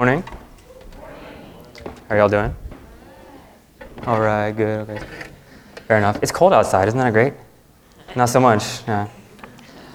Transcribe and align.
Morning. 0.00 0.24
How 2.08 2.14
are 2.14 2.16
y'all 2.16 2.28
doing? 2.30 2.56
All 4.06 4.18
right, 4.18 4.50
good. 4.50 4.88
Okay. 4.88 5.06
Fair 5.86 5.98
enough. 5.98 6.18
It's 6.22 6.32
cold 6.32 6.54
outside, 6.54 6.88
isn't 6.88 6.98
that 6.98 7.12
great? 7.12 7.34
Not 8.16 8.30
so 8.30 8.40
much. 8.40 8.80
Yeah. 8.88 9.10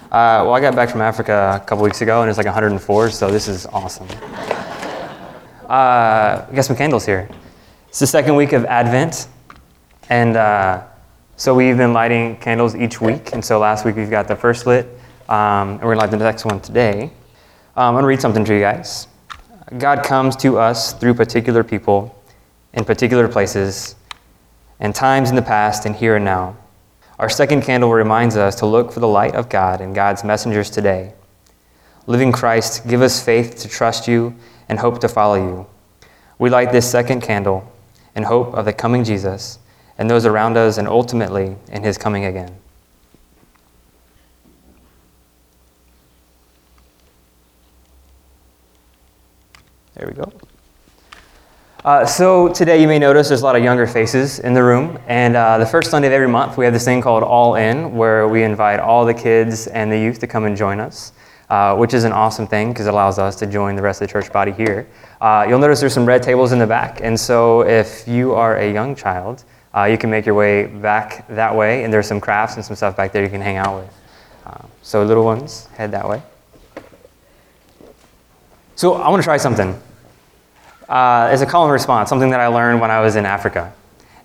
Uh, 0.04 0.46
well, 0.46 0.54
I 0.54 0.60
got 0.60 0.76
back 0.76 0.90
from 0.90 1.00
Africa 1.00 1.60
a 1.60 1.66
couple 1.66 1.82
weeks 1.82 2.02
ago, 2.02 2.20
and 2.20 2.30
it's 2.30 2.36
like 2.36 2.46
104, 2.46 3.10
so 3.10 3.32
this 3.32 3.48
is 3.48 3.66
awesome. 3.66 4.06
Uh, 5.68 6.46
we 6.50 6.54
got 6.54 6.64
some 6.64 6.76
candles 6.76 7.04
here. 7.04 7.28
It's 7.88 7.98
the 7.98 8.06
second 8.06 8.36
week 8.36 8.52
of 8.52 8.64
Advent, 8.66 9.26
and 10.08 10.36
uh, 10.36 10.84
so 11.34 11.52
we've 11.52 11.76
been 11.76 11.92
lighting 11.92 12.36
candles 12.36 12.76
each 12.76 13.00
week. 13.00 13.32
And 13.32 13.44
so 13.44 13.58
last 13.58 13.84
week 13.84 13.96
we've 13.96 14.08
got 14.08 14.28
the 14.28 14.36
first 14.36 14.68
lit, 14.68 14.86
um, 15.28 15.70
and 15.70 15.82
we're 15.82 15.96
gonna 15.96 16.02
light 16.02 16.10
the 16.12 16.16
next 16.18 16.44
one 16.44 16.60
today. 16.60 17.10
Um, 17.74 17.88
I'm 17.88 17.94
gonna 17.94 18.06
read 18.06 18.20
something 18.20 18.44
to 18.44 18.54
you 18.54 18.60
guys. 18.60 19.08
God 19.74 20.04
comes 20.04 20.36
to 20.36 20.58
us 20.58 20.92
through 20.92 21.14
particular 21.14 21.64
people 21.64 22.16
in 22.72 22.84
particular 22.84 23.26
places 23.26 23.96
and 24.78 24.94
times 24.94 25.30
in 25.30 25.34
the 25.34 25.42
past 25.42 25.86
and 25.86 25.96
here 25.96 26.16
and 26.16 26.24
now. 26.24 26.56
Our 27.18 27.28
second 27.28 27.62
candle 27.62 27.92
reminds 27.92 28.36
us 28.36 28.54
to 28.56 28.66
look 28.66 28.92
for 28.92 29.00
the 29.00 29.08
light 29.08 29.34
of 29.34 29.48
God 29.48 29.80
and 29.80 29.94
God's 29.94 30.22
messengers 30.22 30.70
today. 30.70 31.14
Living 32.06 32.30
Christ, 32.30 32.86
give 32.86 33.02
us 33.02 33.24
faith 33.24 33.56
to 33.56 33.68
trust 33.68 34.06
you 34.06 34.36
and 34.68 34.78
hope 34.78 35.00
to 35.00 35.08
follow 35.08 35.34
you. 35.34 35.66
We 36.38 36.50
light 36.50 36.70
this 36.70 36.88
second 36.88 37.22
candle 37.22 37.72
in 38.14 38.22
hope 38.22 38.54
of 38.54 38.66
the 38.66 38.72
coming 38.72 39.02
Jesus 39.02 39.58
and 39.98 40.08
those 40.08 40.26
around 40.26 40.56
us 40.56 40.78
and 40.78 40.86
ultimately 40.86 41.56
in 41.72 41.82
his 41.82 41.98
coming 41.98 42.26
again. 42.26 42.54
There 49.96 50.06
we 50.08 50.12
go. 50.12 50.30
Uh, 51.82 52.04
so 52.04 52.48
today 52.48 52.82
you 52.82 52.86
may 52.86 52.98
notice 52.98 53.28
there's 53.28 53.40
a 53.40 53.44
lot 53.44 53.56
of 53.56 53.64
younger 53.64 53.86
faces 53.86 54.40
in 54.40 54.52
the 54.52 54.62
room, 54.62 54.98
and 55.06 55.34
uh, 55.34 55.56
the 55.56 55.64
first 55.64 55.90
Sunday 55.90 56.08
of 56.08 56.12
every 56.12 56.28
month 56.28 56.58
we 56.58 56.66
have 56.66 56.74
this 56.74 56.84
thing 56.84 57.00
called 57.00 57.22
All 57.22 57.54
In, 57.54 57.96
where 57.96 58.28
we 58.28 58.42
invite 58.42 58.78
all 58.78 59.06
the 59.06 59.14
kids 59.14 59.68
and 59.68 59.90
the 59.90 59.98
youth 59.98 60.18
to 60.18 60.26
come 60.26 60.44
and 60.44 60.54
join 60.54 60.80
us, 60.80 61.12
uh, 61.48 61.74
which 61.76 61.94
is 61.94 62.04
an 62.04 62.12
awesome 62.12 62.46
thing 62.46 62.74
because 62.74 62.86
it 62.86 62.92
allows 62.92 63.18
us 63.18 63.36
to 63.36 63.46
join 63.46 63.74
the 63.74 63.80
rest 63.80 64.02
of 64.02 64.08
the 64.08 64.12
church 64.12 64.30
body 64.30 64.52
here. 64.52 64.86
Uh, 65.22 65.46
you'll 65.48 65.58
notice 65.58 65.80
there's 65.80 65.94
some 65.94 66.04
red 66.04 66.22
tables 66.22 66.52
in 66.52 66.58
the 66.58 66.66
back, 66.66 67.00
and 67.02 67.18
so 67.18 67.62
if 67.62 68.06
you 68.06 68.34
are 68.34 68.58
a 68.58 68.70
young 68.70 68.94
child, 68.94 69.44
uh, 69.74 69.84
you 69.84 69.96
can 69.96 70.10
make 70.10 70.26
your 70.26 70.34
way 70.34 70.66
back 70.66 71.26
that 71.28 71.54
way, 71.54 71.84
and 71.84 71.92
there's 71.92 72.06
some 72.06 72.20
crafts 72.20 72.56
and 72.56 72.64
some 72.64 72.76
stuff 72.76 72.98
back 72.98 73.12
there 73.12 73.22
you 73.22 73.30
can 73.30 73.40
hang 73.40 73.56
out 73.56 73.80
with. 73.80 73.94
Uh, 74.44 74.66
so 74.82 75.02
little 75.02 75.24
ones, 75.24 75.68
head 75.68 75.90
that 75.92 76.06
way. 76.06 76.20
So 78.76 78.92
I 78.92 79.08
want 79.08 79.22
to 79.22 79.24
try 79.24 79.38
something. 79.38 79.74
Uh, 80.86 81.30
it's 81.32 81.40
a 81.40 81.46
call 81.46 81.64
and 81.64 81.72
response, 81.72 82.10
something 82.10 82.28
that 82.28 82.40
I 82.40 82.48
learned 82.48 82.78
when 82.78 82.90
I 82.90 83.00
was 83.00 83.16
in 83.16 83.24
Africa. 83.24 83.72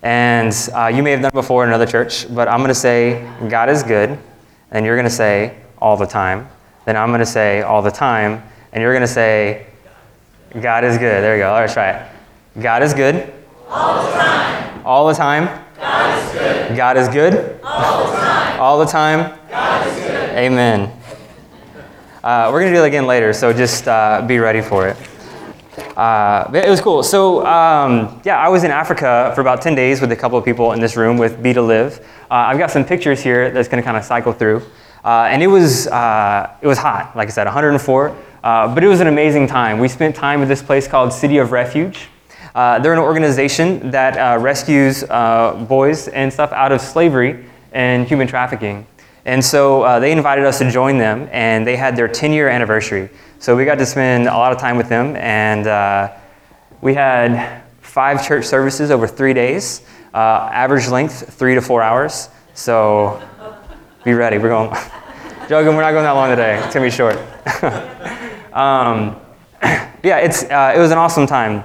And 0.02 0.54
uh, 0.74 0.88
you 0.88 1.02
may 1.02 1.12
have 1.12 1.22
done 1.22 1.30
it 1.30 1.34
before 1.34 1.64
in 1.64 1.70
another 1.70 1.86
church, 1.86 2.26
but 2.34 2.48
I'm 2.48 2.58
going 2.58 2.68
to 2.68 2.74
say, 2.74 3.26
God 3.48 3.70
is 3.70 3.82
good, 3.82 4.18
and 4.70 4.84
you're 4.84 4.94
going 4.94 5.08
to 5.08 5.10
say, 5.10 5.56
all 5.78 5.96
the 5.96 6.06
time. 6.06 6.50
Then 6.84 6.98
I'm 6.98 7.08
going 7.08 7.20
to 7.20 7.26
say, 7.26 7.62
all 7.62 7.80
the 7.80 7.90
time, 7.90 8.42
and 8.74 8.82
you're 8.82 8.92
going 8.92 9.00
to 9.00 9.06
say, 9.06 9.64
God 10.60 10.84
is 10.84 10.98
good. 10.98 11.22
There 11.22 11.34
we 11.34 11.40
go. 11.40 11.48
All 11.50 11.60
right, 11.62 11.70
try 11.70 11.90
it. 11.92 12.12
God 12.60 12.82
is 12.82 12.92
good. 12.92 13.32
All 13.68 14.04
the 14.04 14.12
time. 14.12 14.86
All 14.86 15.08
the 15.08 15.14
time. 15.14 15.64
God 15.76 16.18
is 16.18 16.32
good. 16.32 16.76
God 16.76 16.96
is 16.98 17.08
good. 17.08 17.60
All 17.64 18.06
the 18.06 18.16
time. 18.18 18.60
All 18.60 18.78
the 18.78 18.84
time. 18.84 19.38
God 19.48 19.86
is 19.86 19.94
good. 19.94 20.30
Amen. 20.36 21.01
Uh, 22.22 22.50
we're 22.52 22.60
going 22.60 22.72
to 22.72 22.78
do 22.78 22.84
it 22.84 22.86
again 22.86 23.04
later, 23.04 23.32
so 23.32 23.52
just 23.52 23.88
uh, 23.88 24.24
be 24.28 24.38
ready 24.38 24.60
for 24.60 24.86
it. 24.86 24.96
Uh, 25.96 26.48
it 26.54 26.68
was 26.68 26.80
cool. 26.80 27.02
So, 27.02 27.44
um, 27.44 28.22
yeah, 28.24 28.38
I 28.38 28.48
was 28.48 28.62
in 28.62 28.70
Africa 28.70 29.32
for 29.34 29.40
about 29.40 29.60
10 29.60 29.74
days 29.74 30.00
with 30.00 30.12
a 30.12 30.16
couple 30.16 30.38
of 30.38 30.44
people 30.44 30.70
in 30.70 30.78
this 30.78 30.96
room 30.96 31.18
with 31.18 31.42
Be 31.42 31.52
to 31.52 31.60
Live. 31.60 31.98
Uh, 32.30 32.34
I've 32.34 32.58
got 32.58 32.70
some 32.70 32.84
pictures 32.84 33.20
here 33.20 33.50
that's 33.50 33.66
going 33.66 33.82
to 33.82 33.84
kind 33.84 33.96
of 33.96 34.04
cycle 34.04 34.32
through. 34.32 34.62
Uh, 35.04 35.26
and 35.30 35.42
it 35.42 35.48
was, 35.48 35.88
uh, 35.88 36.54
it 36.60 36.66
was 36.68 36.78
hot, 36.78 37.16
like 37.16 37.26
I 37.26 37.32
said, 37.32 37.46
104. 37.46 38.16
Uh, 38.44 38.72
but 38.72 38.84
it 38.84 38.86
was 38.86 39.00
an 39.00 39.08
amazing 39.08 39.48
time. 39.48 39.80
We 39.80 39.88
spent 39.88 40.14
time 40.14 40.42
at 40.42 40.48
this 40.48 40.62
place 40.62 40.86
called 40.86 41.12
City 41.12 41.38
of 41.38 41.50
Refuge. 41.50 42.06
They're 42.54 42.92
an 42.92 43.00
organization 43.00 43.90
that 43.90 44.40
rescues 44.40 45.02
boys 45.66 46.06
and 46.06 46.32
stuff 46.32 46.52
out 46.52 46.70
of 46.70 46.80
slavery 46.80 47.46
and 47.72 48.06
human 48.06 48.28
trafficking. 48.28 48.86
And 49.24 49.44
so 49.44 49.82
uh, 49.82 50.00
they 50.00 50.10
invited 50.10 50.44
us 50.44 50.58
to 50.58 50.70
join 50.70 50.98
them, 50.98 51.28
and 51.30 51.66
they 51.66 51.76
had 51.76 51.96
their 51.96 52.08
10 52.08 52.32
year 52.32 52.48
anniversary. 52.48 53.08
So 53.38 53.56
we 53.56 53.64
got 53.64 53.78
to 53.78 53.86
spend 53.86 54.26
a 54.26 54.36
lot 54.36 54.52
of 54.52 54.58
time 54.58 54.76
with 54.76 54.88
them, 54.88 55.16
and 55.16 55.66
uh, 55.66 56.12
we 56.80 56.94
had 56.94 57.62
five 57.80 58.26
church 58.26 58.44
services 58.44 58.90
over 58.90 59.06
three 59.06 59.34
days, 59.34 59.82
uh, 60.14 60.48
average 60.52 60.88
length 60.88 61.34
three 61.34 61.54
to 61.54 61.62
four 61.62 61.82
hours. 61.82 62.28
So 62.54 63.22
be 64.04 64.12
ready. 64.14 64.38
We're 64.38 64.48
going, 64.48 64.70
joking, 65.48 65.76
we're 65.76 65.82
not 65.82 65.92
going 65.92 66.04
that 66.04 66.12
long 66.12 66.30
today. 66.30 66.58
It's 66.64 66.74
going 66.74 66.90
to 66.90 66.94
be 66.94 66.96
short. 66.96 67.16
um, 68.52 69.16
yeah, 70.02 70.18
it's, 70.18 70.42
uh, 70.44 70.72
it 70.74 70.80
was 70.80 70.90
an 70.90 70.98
awesome 70.98 71.26
time. 71.26 71.64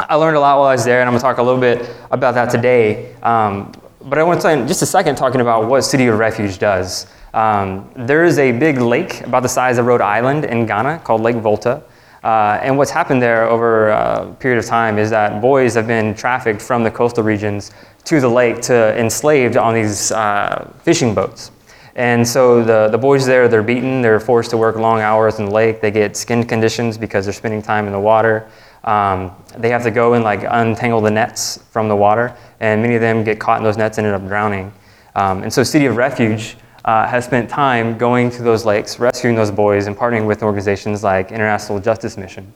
I 0.00 0.14
learned 0.16 0.36
a 0.36 0.40
lot 0.40 0.58
while 0.58 0.68
I 0.68 0.72
was 0.72 0.84
there, 0.84 1.00
and 1.00 1.08
I'm 1.08 1.12
going 1.12 1.20
to 1.20 1.22
talk 1.22 1.38
a 1.38 1.42
little 1.42 1.60
bit 1.60 1.88
about 2.10 2.34
that 2.34 2.50
today. 2.50 3.14
Um, 3.22 3.72
but 4.04 4.18
I 4.18 4.22
want 4.22 4.38
to 4.38 4.42
spend 4.42 4.68
just 4.68 4.82
a 4.82 4.86
second 4.86 5.16
talking 5.16 5.40
about 5.40 5.66
what 5.66 5.82
City 5.82 6.06
of 6.06 6.18
Refuge 6.18 6.58
does. 6.58 7.06
Um, 7.32 7.90
there 7.96 8.24
is 8.24 8.38
a 8.38 8.52
big 8.52 8.78
lake 8.78 9.22
about 9.22 9.42
the 9.42 9.48
size 9.48 9.78
of 9.78 9.86
Rhode 9.86 10.02
Island 10.02 10.44
in 10.44 10.66
Ghana 10.66 11.00
called 11.02 11.22
Lake 11.22 11.36
Volta. 11.36 11.82
Uh, 12.22 12.58
and 12.62 12.76
what's 12.76 12.90
happened 12.90 13.20
there 13.20 13.44
over 13.44 13.88
a 13.88 14.34
period 14.38 14.58
of 14.58 14.66
time 14.66 14.98
is 14.98 15.10
that 15.10 15.40
boys 15.40 15.74
have 15.74 15.86
been 15.86 16.14
trafficked 16.14 16.60
from 16.60 16.82
the 16.84 16.90
coastal 16.90 17.22
regions 17.22 17.72
to 18.04 18.20
the 18.20 18.28
lake 18.28 18.60
to 18.62 18.98
enslaved 18.98 19.56
on 19.56 19.74
these 19.74 20.12
uh, 20.12 20.70
fishing 20.82 21.14
boats. 21.14 21.50
And 21.96 22.26
so 22.26 22.62
the, 22.62 22.88
the 22.88 22.98
boys 22.98 23.24
there, 23.24 23.48
they're 23.48 23.62
beaten, 23.62 24.02
they're 24.02 24.20
forced 24.20 24.50
to 24.50 24.56
work 24.56 24.76
long 24.76 25.00
hours 25.00 25.38
in 25.38 25.46
the 25.46 25.50
lake, 25.50 25.80
they 25.80 25.90
get 25.90 26.16
skin 26.16 26.44
conditions 26.44 26.98
because 26.98 27.24
they're 27.24 27.32
spending 27.32 27.62
time 27.62 27.86
in 27.86 27.92
the 27.92 28.00
water. 28.00 28.48
Um, 28.84 29.32
they 29.56 29.70
have 29.70 29.82
to 29.84 29.90
go 29.90 30.14
and 30.14 30.24
like 30.24 30.44
untangle 30.48 31.00
the 31.00 31.10
nets 31.10 31.58
from 31.70 31.88
the 31.88 31.96
water, 31.96 32.36
and 32.60 32.82
many 32.82 32.94
of 32.94 33.00
them 33.00 33.24
get 33.24 33.38
caught 33.38 33.58
in 33.58 33.64
those 33.64 33.76
nets 33.76 33.98
and 33.98 34.06
end 34.06 34.16
up 34.16 34.26
drowning. 34.26 34.72
Um, 35.14 35.42
and 35.42 35.52
so 35.52 35.62
City 35.62 35.86
of 35.86 35.96
Refuge 35.96 36.56
uh, 36.84 37.06
has 37.06 37.24
spent 37.24 37.48
time 37.48 37.96
going 37.96 38.30
to 38.30 38.42
those 38.42 38.64
lakes, 38.64 38.98
rescuing 38.98 39.34
those 39.34 39.50
boys, 39.50 39.86
and 39.86 39.96
partnering 39.96 40.26
with 40.26 40.42
organizations 40.42 41.02
like 41.02 41.32
International 41.32 41.80
Justice 41.80 42.16
Mission. 42.16 42.52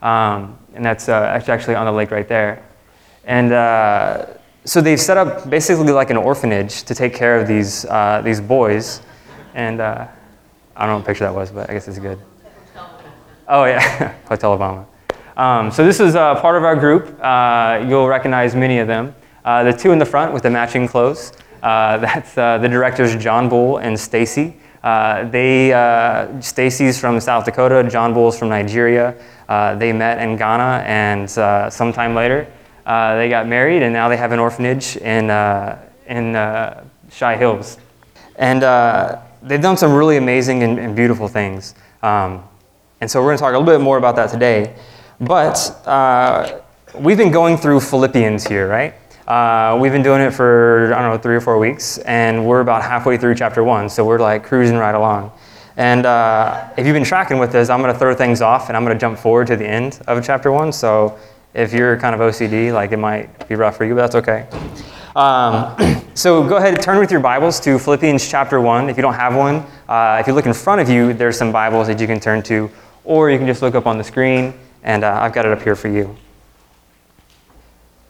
Um, 0.00 0.58
and 0.74 0.84
that's 0.84 1.08
uh, 1.08 1.42
actually 1.48 1.74
on 1.74 1.84
the 1.84 1.92
lake 1.92 2.10
right 2.10 2.28
there. 2.28 2.64
And 3.24 3.52
uh, 3.52 4.26
so 4.64 4.80
they've 4.80 5.00
set 5.00 5.16
up 5.16 5.50
basically 5.50 5.92
like 5.92 6.10
an 6.10 6.16
orphanage 6.16 6.84
to 6.84 6.94
take 6.94 7.14
care 7.14 7.38
of 7.38 7.46
these, 7.46 7.84
uh, 7.86 8.22
these 8.24 8.40
boys. 8.40 9.02
And 9.54 9.80
uh, 9.80 10.06
I 10.76 10.80
don't 10.80 10.90
know 10.90 10.96
what 10.98 11.06
picture 11.06 11.24
that 11.24 11.34
was, 11.34 11.50
but 11.50 11.68
I 11.68 11.74
guess 11.74 11.88
it's 11.88 11.98
good. 11.98 12.18
Oh, 13.48 13.64
yeah, 13.64 14.14
Hotel 14.28 14.56
Obama. 14.56 14.86
Um, 15.36 15.70
so 15.70 15.84
this 15.84 16.00
is 16.00 16.14
uh, 16.14 16.40
part 16.40 16.56
of 16.56 16.64
our 16.64 16.76
group. 16.76 17.06
You'll 17.88 18.08
recognize 18.08 18.54
many 18.54 18.78
of 18.78 18.88
them. 18.88 19.14
Uh, 19.48 19.62
the 19.62 19.72
two 19.72 19.92
in 19.92 19.98
the 19.98 20.04
front 20.04 20.30
with 20.34 20.42
the 20.42 20.50
matching 20.50 20.86
clothes, 20.86 21.32
uh, 21.62 21.96
that's 22.06 22.36
uh, 22.36 22.58
the 22.58 22.68
directors 22.68 23.16
John 23.16 23.48
Bull 23.48 23.78
and 23.78 23.98
Stacy. 23.98 24.54
Uh, 24.84 25.24
they, 25.30 25.70
Stacy's 26.42 27.00
from 27.00 27.18
South 27.18 27.46
Dakota, 27.46 27.88
John 27.88 28.12
Bull's 28.12 28.38
from 28.38 28.50
Nigeria. 28.50 29.14
they 29.78 29.90
met 29.90 30.18
in 30.18 30.36
Ghana, 30.36 30.84
and 30.86 31.30
sometime 31.72 32.14
later, 32.14 32.46
they 32.84 33.30
got 33.30 33.48
married, 33.48 33.82
and 33.82 33.90
now 33.90 34.10
they 34.10 34.18
have 34.18 34.32
an 34.32 34.38
orphanage 34.38 34.98
in, 34.98 35.30
in 36.06 36.34
Shai 37.10 37.36
Hills. 37.38 37.78
And 38.36 38.60
they've 39.42 39.62
done 39.62 39.78
some 39.78 39.94
really 39.94 40.18
amazing 40.18 40.62
and, 40.62 40.78
and 40.78 40.94
beautiful 40.94 41.26
things. 41.26 41.74
Um, 42.02 42.44
and 43.00 43.10
so 43.10 43.22
we're 43.22 43.28
going 43.28 43.38
to 43.38 43.42
talk 43.44 43.54
a 43.54 43.58
little 43.58 43.78
bit 43.78 43.82
more 43.82 43.96
about 43.96 44.14
that 44.16 44.28
today. 44.28 44.76
But 45.18 45.56
uh, 45.86 46.60
we've 46.94 47.16
been 47.16 47.32
going 47.32 47.56
through 47.56 47.80
Philippians 47.80 48.46
here, 48.46 48.68
right? 48.68 48.94
Uh, 49.28 49.76
we've 49.78 49.92
been 49.92 50.02
doing 50.02 50.22
it 50.22 50.30
for, 50.30 50.90
I 50.96 51.02
don't 51.02 51.12
know, 51.12 51.18
three 51.18 51.36
or 51.36 51.40
four 51.42 51.58
weeks, 51.58 51.98
and 51.98 52.46
we're 52.46 52.60
about 52.60 52.80
halfway 52.80 53.18
through 53.18 53.34
chapter 53.34 53.62
one, 53.62 53.90
so 53.90 54.02
we're 54.02 54.18
like 54.18 54.42
cruising 54.42 54.78
right 54.78 54.94
along. 54.94 55.30
And 55.76 56.06
uh, 56.06 56.70
if 56.78 56.86
you've 56.86 56.94
been 56.94 57.04
tracking 57.04 57.38
with 57.38 57.54
us, 57.54 57.68
I'm 57.68 57.82
going 57.82 57.92
to 57.92 57.98
throw 57.98 58.14
things 58.14 58.40
off 58.40 58.68
and 58.68 58.76
I'm 58.76 58.86
going 58.86 58.96
to 58.96 59.00
jump 59.00 59.18
forward 59.18 59.46
to 59.48 59.56
the 59.56 59.68
end 59.68 60.00
of 60.06 60.24
chapter 60.24 60.50
one. 60.50 60.72
So 60.72 61.18
if 61.52 61.74
you're 61.74 61.98
kind 61.98 62.14
of 62.14 62.22
OCD, 62.22 62.72
like 62.72 62.90
it 62.92 62.96
might 62.96 63.46
be 63.48 63.54
rough 63.54 63.76
for 63.76 63.84
you, 63.84 63.94
but 63.94 64.00
that's 64.00 64.14
okay. 64.14 64.46
Um, 65.14 65.76
so 66.14 66.48
go 66.48 66.56
ahead, 66.56 66.72
and 66.72 66.82
turn 66.82 66.98
with 66.98 67.10
your 67.10 67.20
Bibles 67.20 67.60
to 67.60 67.78
Philippians 67.78 68.26
chapter 68.26 68.62
1. 68.62 68.88
If 68.88 68.96
you 68.96 69.02
don't 69.02 69.14
have 69.14 69.36
one, 69.36 69.56
uh, 69.90 70.16
if 70.20 70.26
you 70.26 70.32
look 70.32 70.46
in 70.46 70.54
front 70.54 70.80
of 70.80 70.88
you, 70.88 71.12
there's 71.12 71.36
some 71.36 71.52
Bibles 71.52 71.88
that 71.88 72.00
you 72.00 72.06
can 72.06 72.18
turn 72.18 72.42
to, 72.44 72.70
or 73.04 73.30
you 73.30 73.36
can 73.36 73.46
just 73.46 73.60
look 73.60 73.74
up 73.74 73.86
on 73.86 73.98
the 73.98 74.04
screen 74.04 74.54
and 74.84 75.04
uh, 75.04 75.18
I've 75.20 75.34
got 75.34 75.44
it 75.44 75.52
up 75.52 75.60
here 75.60 75.76
for 75.76 75.88
you. 75.88 76.16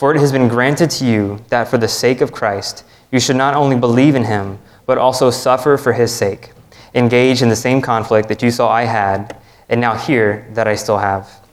For 0.00 0.14
it 0.14 0.18
has 0.18 0.32
been 0.32 0.48
granted 0.48 0.88
to 0.92 1.04
you 1.04 1.44
that 1.50 1.68
for 1.68 1.76
the 1.76 1.86
sake 1.86 2.22
of 2.22 2.32
Christ, 2.32 2.84
you 3.10 3.20
should 3.20 3.36
not 3.36 3.52
only 3.52 3.76
believe 3.76 4.14
in 4.14 4.24
him, 4.24 4.58
but 4.86 4.96
also 4.96 5.28
suffer 5.28 5.76
for 5.76 5.92
his 5.92 6.10
sake, 6.10 6.52
engage 6.94 7.42
in 7.42 7.50
the 7.50 7.54
same 7.54 7.82
conflict 7.82 8.26
that 8.30 8.42
you 8.42 8.50
saw 8.50 8.70
I 8.70 8.84
had, 8.84 9.36
and 9.68 9.78
now 9.78 9.94
hear 9.94 10.48
that 10.54 10.66
I 10.66 10.74
still 10.74 10.96
have. 10.96 11.46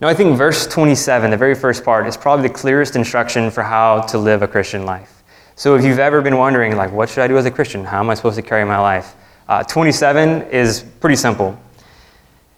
Now, 0.00 0.06
I 0.06 0.14
think 0.14 0.38
verse 0.38 0.68
27, 0.68 1.32
the 1.32 1.36
very 1.36 1.56
first 1.56 1.84
part, 1.84 2.06
is 2.06 2.16
probably 2.16 2.46
the 2.46 2.54
clearest 2.54 2.94
instruction 2.94 3.50
for 3.50 3.64
how 3.64 4.02
to 4.02 4.18
live 4.18 4.42
a 4.42 4.46
Christian 4.46 4.86
life. 4.86 5.24
So, 5.56 5.74
if 5.74 5.84
you've 5.84 5.98
ever 5.98 6.22
been 6.22 6.36
wondering, 6.36 6.76
like, 6.76 6.92
what 6.92 7.08
should 7.08 7.24
I 7.24 7.26
do 7.26 7.38
as 7.38 7.44
a 7.44 7.50
Christian? 7.50 7.84
How 7.84 7.98
am 7.98 8.08
I 8.08 8.14
supposed 8.14 8.36
to 8.36 8.42
carry 8.42 8.64
my 8.64 8.78
life? 8.78 9.16
Uh, 9.48 9.64
27 9.64 10.42
is 10.42 10.84
pretty 11.00 11.16
simple. 11.16 11.58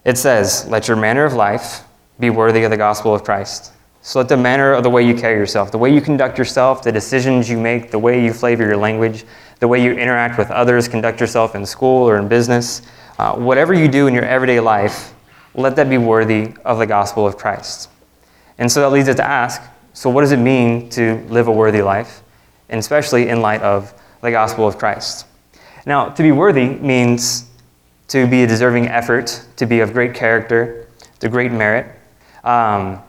It 0.05 0.19
says, 0.19 0.67
Let 0.69 0.89
your 0.89 0.99
manner 0.99 1.25
of 1.25 1.33
life 1.33 1.85
be 2.21 2.29
worthy 2.29 2.65
of 2.65 2.71
the 2.71 2.77
gospel 2.77 3.15
of 3.15 3.25
Christ. 3.25 3.74
So, 4.07 4.19
let 4.19 4.29
the 4.29 4.37
manner 4.37 4.75
of 4.75 4.83
the 4.83 4.91
way 4.91 5.03
you 5.03 5.15
carry 5.15 5.39
yourself, 5.39 5.71
the 5.71 5.79
way 5.79 5.91
you 5.91 6.03
conduct 6.03 6.37
yourself, 6.37 6.83
the 6.83 6.93
decisions 6.93 7.49
you 7.49 7.59
make, 7.59 7.91
the 7.91 7.99
way 7.99 8.23
you 8.23 8.35
flavor 8.35 8.63
your 8.63 8.77
language, 8.77 9.25
the 9.61 9.67
way 9.67 9.83
you 9.83 9.93
interact 9.93 10.37
with 10.37 10.51
others, 10.51 10.89
conduct 10.89 11.23
yourself 11.23 11.55
in 11.55 11.65
school 11.65 12.07
or 12.07 12.19
in 12.19 12.29
business, 12.29 12.83
uh, 13.19 13.35
whatever 13.35 13.73
you 13.73 13.89
do 13.89 14.07
in 14.07 14.13
your 14.13 14.27
everyday 14.27 14.61
life, 14.61 15.15
let 15.55 15.75
that 15.77 15.89
be 15.89 15.97
worthy 15.97 16.53
of 16.67 16.77
the 16.77 16.87
gospel 16.87 17.27
of 17.27 17.39
Christ. 17.39 17.89
And 18.59 18.71
so 18.71 18.83
that 18.83 18.91
leads 18.91 19.09
us 19.09 19.17
to 19.17 19.27
ask 19.27 19.63
so, 19.95 20.11
what 20.11 20.21
does 20.21 20.33
it 20.33 20.39
mean 20.39 20.91
to 20.91 21.15
live 21.31 21.49
a 21.49 21.53
worthy 21.53 21.81
life? 21.81 22.23
And 22.69 22.79
especially 22.79 23.31
in 23.31 23.41
light 23.41 23.63
of 23.63 23.95
the 24.21 24.31
gospel 24.31 24.69
of 24.69 24.77
Christ. 24.77 25.27
Now, 25.87 26.11
to 26.11 26.23
be 26.23 26.31
worthy 26.31 26.69
means 26.69 27.49
to 28.09 28.27
be 28.27 28.43
a 28.43 28.47
deserving 28.47 28.89
effort, 28.89 29.47
to 29.57 29.65
be 29.65 29.81
of 29.81 29.95
great 29.95 30.13
character, 30.13 30.89
to 31.21 31.31
great 31.31 31.53
merit. 31.53 31.87
Um, 32.43 33.01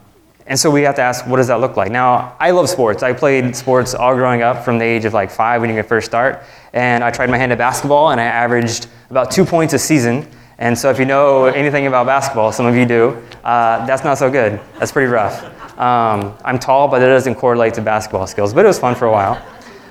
and 0.48 0.60
so 0.60 0.70
we 0.70 0.84
have 0.84 0.96
to 0.96 1.02
ask, 1.02 1.26
what 1.26 1.38
does 1.38 1.48
that 1.48 1.60
look 1.60 1.76
like? 1.76 1.92
Now, 1.92 2.36
I 2.40 2.52
love 2.52 2.70
sports. 2.70 3.02
I 3.02 3.14
played 3.14 3.56
sports 3.56 3.96
all 3.96 4.14
growing 4.14 4.44
up 4.44 4.64
from 4.64 4.78
the 4.78 4.86
age 4.86 5.06
of 5.06 5.14
like 5.14 5.32
five 5.32 5.62
when 5.62 5.70
you 5.70 5.76
can 5.76 5.86
first 5.86 6.06
start. 6.06 6.44
And 6.74 7.04
I 7.04 7.10
tried 7.10 7.32
my 7.32 7.38
hand 7.38 7.52
at 7.52 7.58
basketball, 7.58 8.12
and 8.12 8.22
I 8.22 8.26
averaged 8.26 8.88
about 9.10 9.32
two 9.32 9.44
points 9.46 9.74
a 9.74 9.80
season. 9.80 10.28
And 10.58 10.78
so, 10.78 10.90
if 10.90 11.00
you 11.00 11.06
know 11.06 11.46
anything 11.46 11.88
about 11.88 12.06
basketball, 12.06 12.52
some 12.52 12.66
of 12.66 12.76
you 12.76 12.86
do, 12.86 13.22
uh, 13.44 13.86
that's 13.86 14.04
not 14.04 14.18
so 14.18 14.30
good. 14.30 14.60
That's 14.78 14.92
pretty 14.92 15.12
rough. 15.12 15.44
Um, 15.80 16.38
I'm 16.46 16.60
tall, 16.60 16.88
but 16.88 17.02
it 17.02 17.08
doesn't 17.08 17.36
correlate 17.36 17.74
to 17.74 17.82
basketball 17.82 18.28
skills, 18.28 18.54
but 18.54 18.64
it 18.64 18.68
was 18.68 18.80
fun 18.80 18.96
for 18.96 19.06
a 19.06 19.12
while. 19.12 19.34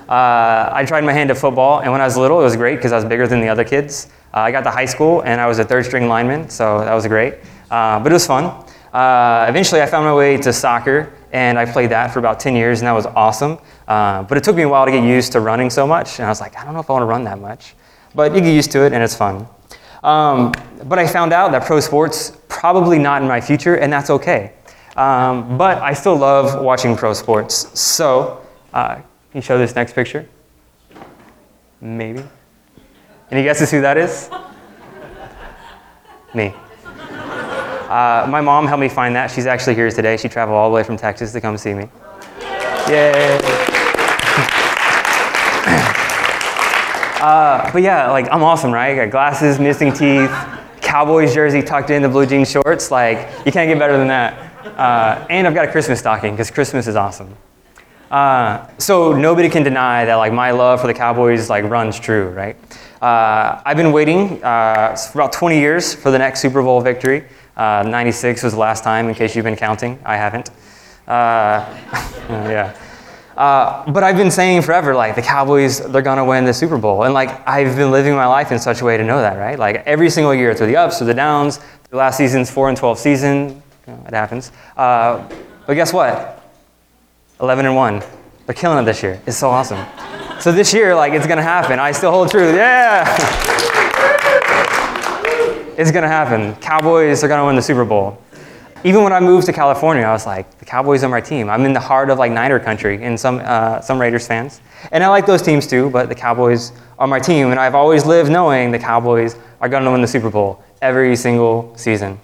Uh, 0.07 0.69
I 0.71 0.85
tried 0.87 1.03
my 1.03 1.13
hand 1.13 1.31
at 1.31 1.37
football, 1.37 1.79
and 1.79 1.91
when 1.91 2.01
I 2.01 2.05
was 2.05 2.15
little, 2.17 2.39
it 2.39 2.43
was 2.43 2.55
great 2.55 2.77
because 2.77 2.91
I 2.91 2.95
was 2.95 3.05
bigger 3.05 3.27
than 3.27 3.41
the 3.41 3.49
other 3.49 3.63
kids. 3.63 4.07
Uh, 4.33 4.39
I 4.39 4.51
got 4.51 4.63
to 4.63 4.71
high 4.71 4.85
school, 4.85 5.21
and 5.21 5.41
I 5.41 5.47
was 5.47 5.59
a 5.59 5.65
third 5.65 5.85
string 5.85 6.07
lineman, 6.07 6.49
so 6.49 6.79
that 6.79 6.93
was 6.93 7.05
great. 7.07 7.35
Uh, 7.69 7.99
but 7.99 8.11
it 8.11 8.13
was 8.13 8.25
fun. 8.25 8.64
Uh, 8.95 9.45
eventually, 9.49 9.81
I 9.81 9.87
found 9.87 10.05
my 10.05 10.15
way 10.15 10.37
to 10.37 10.53
soccer, 10.53 11.11
and 11.33 11.59
I 11.59 11.65
played 11.65 11.89
that 11.89 12.13
for 12.13 12.19
about 12.19 12.39
10 12.39 12.55
years, 12.55 12.79
and 12.79 12.87
that 12.87 12.93
was 12.93 13.05
awesome. 13.07 13.57
Uh, 13.89 14.23
but 14.23 14.37
it 14.37 14.43
took 14.45 14.55
me 14.55 14.61
a 14.61 14.69
while 14.69 14.85
to 14.85 14.91
get 14.91 15.03
used 15.03 15.33
to 15.33 15.41
running 15.41 15.69
so 15.69 15.85
much, 15.85 16.17
and 16.19 16.25
I 16.25 16.29
was 16.29 16.39
like, 16.39 16.57
I 16.57 16.63
don't 16.63 16.73
know 16.73 16.79
if 16.79 16.89
I 16.89 16.93
want 16.93 17.01
to 17.01 17.07
run 17.07 17.25
that 17.25 17.37
much. 17.37 17.75
But 18.13 18.33
you 18.33 18.39
get 18.39 18.53
used 18.53 18.71
to 18.71 18.85
it, 18.85 18.93
and 18.93 19.03
it's 19.03 19.13
fun. 19.13 19.47
Um, 20.01 20.53
but 20.85 20.97
I 20.97 21.07
found 21.07 21.33
out 21.33 21.51
that 21.51 21.65
pro 21.65 21.81
sports 21.81 22.37
probably 22.47 22.97
not 22.97 23.21
in 23.21 23.27
my 23.27 23.41
future, 23.41 23.75
and 23.75 23.91
that's 23.91 24.09
okay. 24.09 24.53
Um, 24.95 25.57
but 25.57 25.79
I 25.79 25.91
still 25.91 26.15
love 26.15 26.63
watching 26.63 26.95
pro 26.95 27.11
sports. 27.11 27.77
So, 27.77 28.45
uh, 28.73 28.95
can 28.95 29.03
you 29.33 29.41
show 29.41 29.57
this 29.57 29.75
next 29.75 29.91
picture? 29.91 30.25
Maybe. 31.81 32.23
Any 33.29 33.43
guesses 33.43 33.71
who 33.71 33.81
that 33.81 33.97
is? 33.97 34.29
Me. 36.33 36.53
Uh, 37.89 38.27
my 38.29 38.41
mom 38.41 38.67
helped 38.67 38.81
me 38.81 38.89
find 38.89 39.15
that. 39.15 39.29
She's 39.31 39.45
actually 39.45 39.75
here 39.75 39.89
today. 39.91 40.17
She 40.17 40.27
traveled 40.27 40.57
all 40.57 40.69
the 40.69 40.75
way 40.75 40.83
from 40.83 40.97
Texas 40.97 41.31
to 41.33 41.41
come 41.41 41.57
see 41.57 41.73
me. 41.73 41.89
Yay! 42.89 43.39
Uh, 47.25 47.71
but 47.71 47.81
yeah, 47.81 48.11
like 48.11 48.27
I'm 48.31 48.43
awesome, 48.43 48.71
right? 48.71 48.91
I 48.91 48.95
got 49.05 49.11
glasses, 49.11 49.59
missing 49.59 49.91
teeth, 49.91 50.29
Cowboys 50.81 51.33
jersey 51.33 51.63
tucked 51.63 51.89
in 51.89 52.03
the 52.03 52.09
blue 52.09 52.25
jean 52.25 52.45
shorts. 52.45 52.91
Like 52.91 53.17
you 53.45 53.51
can't 53.51 53.67
get 53.67 53.79
better 53.79 53.97
than 53.97 54.07
that. 54.09 54.55
Uh, 54.77 55.25
and 55.29 55.47
I've 55.47 55.55
got 55.55 55.67
a 55.67 55.71
Christmas 55.71 55.99
stocking 55.99 56.33
because 56.33 56.51
Christmas 56.51 56.85
is 56.85 56.95
awesome. 56.95 57.35
Uh, 58.11 58.67
so 58.77 59.13
nobody 59.13 59.49
can 59.49 59.63
deny 59.63 60.05
that 60.05 60.15
like 60.15 60.33
my 60.33 60.51
love 60.51 60.81
for 60.81 60.87
the 60.87 60.93
Cowboys 60.93 61.49
like 61.49 61.63
runs 61.65 61.99
true, 61.99 62.29
right? 62.29 62.55
Uh, 63.01 63.61
I've 63.65 63.77
been 63.77 63.91
waiting 63.91 64.43
uh, 64.43 64.95
for 64.95 65.19
about 65.19 65.33
20 65.33 65.59
years 65.59 65.93
for 65.93 66.11
the 66.11 66.19
next 66.19 66.41
Super 66.41 66.61
Bowl 66.61 66.79
victory. 66.81 67.25
Uh, 67.55 67.83
96 67.87 68.43
was 68.43 68.53
the 68.53 68.59
last 68.59 68.83
time, 68.83 69.07
in 69.07 69.15
case 69.15 69.35
you've 69.35 69.45
been 69.45 69.55
counting. 69.55 69.99
I 70.05 70.17
haven't. 70.17 70.49
yeah. 71.07 72.75
Uh, 73.37 73.89
but 73.91 74.03
I've 74.03 74.15
been 74.15 74.31
saying 74.31 74.61
forever, 74.61 74.95
like 74.95 75.15
the 75.15 75.21
Cowboys, 75.21 75.79
they're 75.91 76.01
gonna 76.01 76.23
win 76.23 76.45
the 76.45 76.53
Super 76.53 76.77
Bowl, 76.77 77.03
and 77.03 77.13
like 77.13 77.45
I've 77.47 77.75
been 77.75 77.91
living 77.91 78.15
my 78.15 78.25
life 78.27 78.51
in 78.51 78.59
such 78.59 78.79
a 78.81 78.85
way 78.85 78.95
to 78.95 79.03
know 79.03 79.19
that, 79.19 79.37
right? 79.37 79.59
Like 79.59 79.83
every 79.85 80.09
single 80.09 80.33
year, 80.33 80.53
through 80.53 80.67
the 80.67 80.77
ups, 80.77 80.99
through 80.99 81.07
the 81.07 81.13
downs, 81.13 81.59
the 81.89 81.97
last 81.97 82.17
season's 82.17 82.49
four 82.49 82.69
and 82.69 82.77
twelve 82.77 82.97
season, 82.97 83.61
you 83.87 83.93
know, 83.93 84.03
it 84.07 84.13
happens. 84.13 84.53
Uh, 84.77 85.27
but 85.67 85.73
guess 85.73 85.91
what? 85.91 86.41
Eleven 87.41 87.65
and 87.65 87.75
one, 87.75 88.01
they're 88.45 88.55
killing 88.55 88.81
it 88.81 88.85
this 88.85 89.03
year. 89.03 89.19
It's 89.25 89.37
so 89.37 89.49
awesome. 89.49 89.85
So 90.39 90.53
this 90.53 90.73
year, 90.73 90.95
like 90.95 91.11
it's 91.11 91.27
gonna 91.27 91.43
happen. 91.43 91.77
I 91.77 91.91
still 91.91 92.11
hold 92.11 92.31
true. 92.31 92.55
Yeah, 92.55 93.03
it's 95.77 95.91
gonna 95.91 96.07
happen. 96.07 96.55
Cowboys 96.55 97.23
are 97.23 97.27
gonna 97.27 97.45
win 97.45 97.55
the 97.55 97.61
Super 97.61 97.85
Bowl 97.85 98.21
even 98.85 99.03
when 99.03 99.11
I 99.11 99.19
moved 99.19 99.47
to 99.47 99.53
California, 99.53 100.03
I 100.03 100.11
was 100.11 100.27
like, 100.27 100.59
the 100.59 100.65
Cowboys 100.65 101.03
are 101.03 101.09
my 101.09 101.19
team. 101.19 101.49
I'm 101.49 101.65
in 101.65 101.73
the 101.73 101.79
heart 101.79 102.11
of 102.11 102.19
like 102.19 102.31
Niner 102.31 102.59
country 102.59 103.03
and 103.03 103.19
some, 103.19 103.41
uh, 103.43 103.81
some 103.81 103.99
Raiders 103.99 104.27
fans. 104.27 104.61
And 104.91 105.03
I 105.03 105.07
like 105.07 105.25
those 105.25 105.41
teams 105.41 105.65
too, 105.65 105.89
but 105.89 106.07
the 106.07 106.13
Cowboys 106.13 106.71
are 106.99 107.07
my 107.07 107.19
team. 107.19 107.49
And 107.49 107.59
I've 107.59 107.73
always 107.73 108.05
lived 108.05 108.29
knowing 108.29 108.69
the 108.69 108.77
Cowboys 108.77 109.37
are 109.59 109.69
going 109.69 109.83
to 109.85 109.89
win 109.89 110.01
the 110.01 110.07
Super 110.07 110.29
Bowl 110.29 110.63
every 110.83 111.15
single 111.15 111.75
season. 111.75 112.19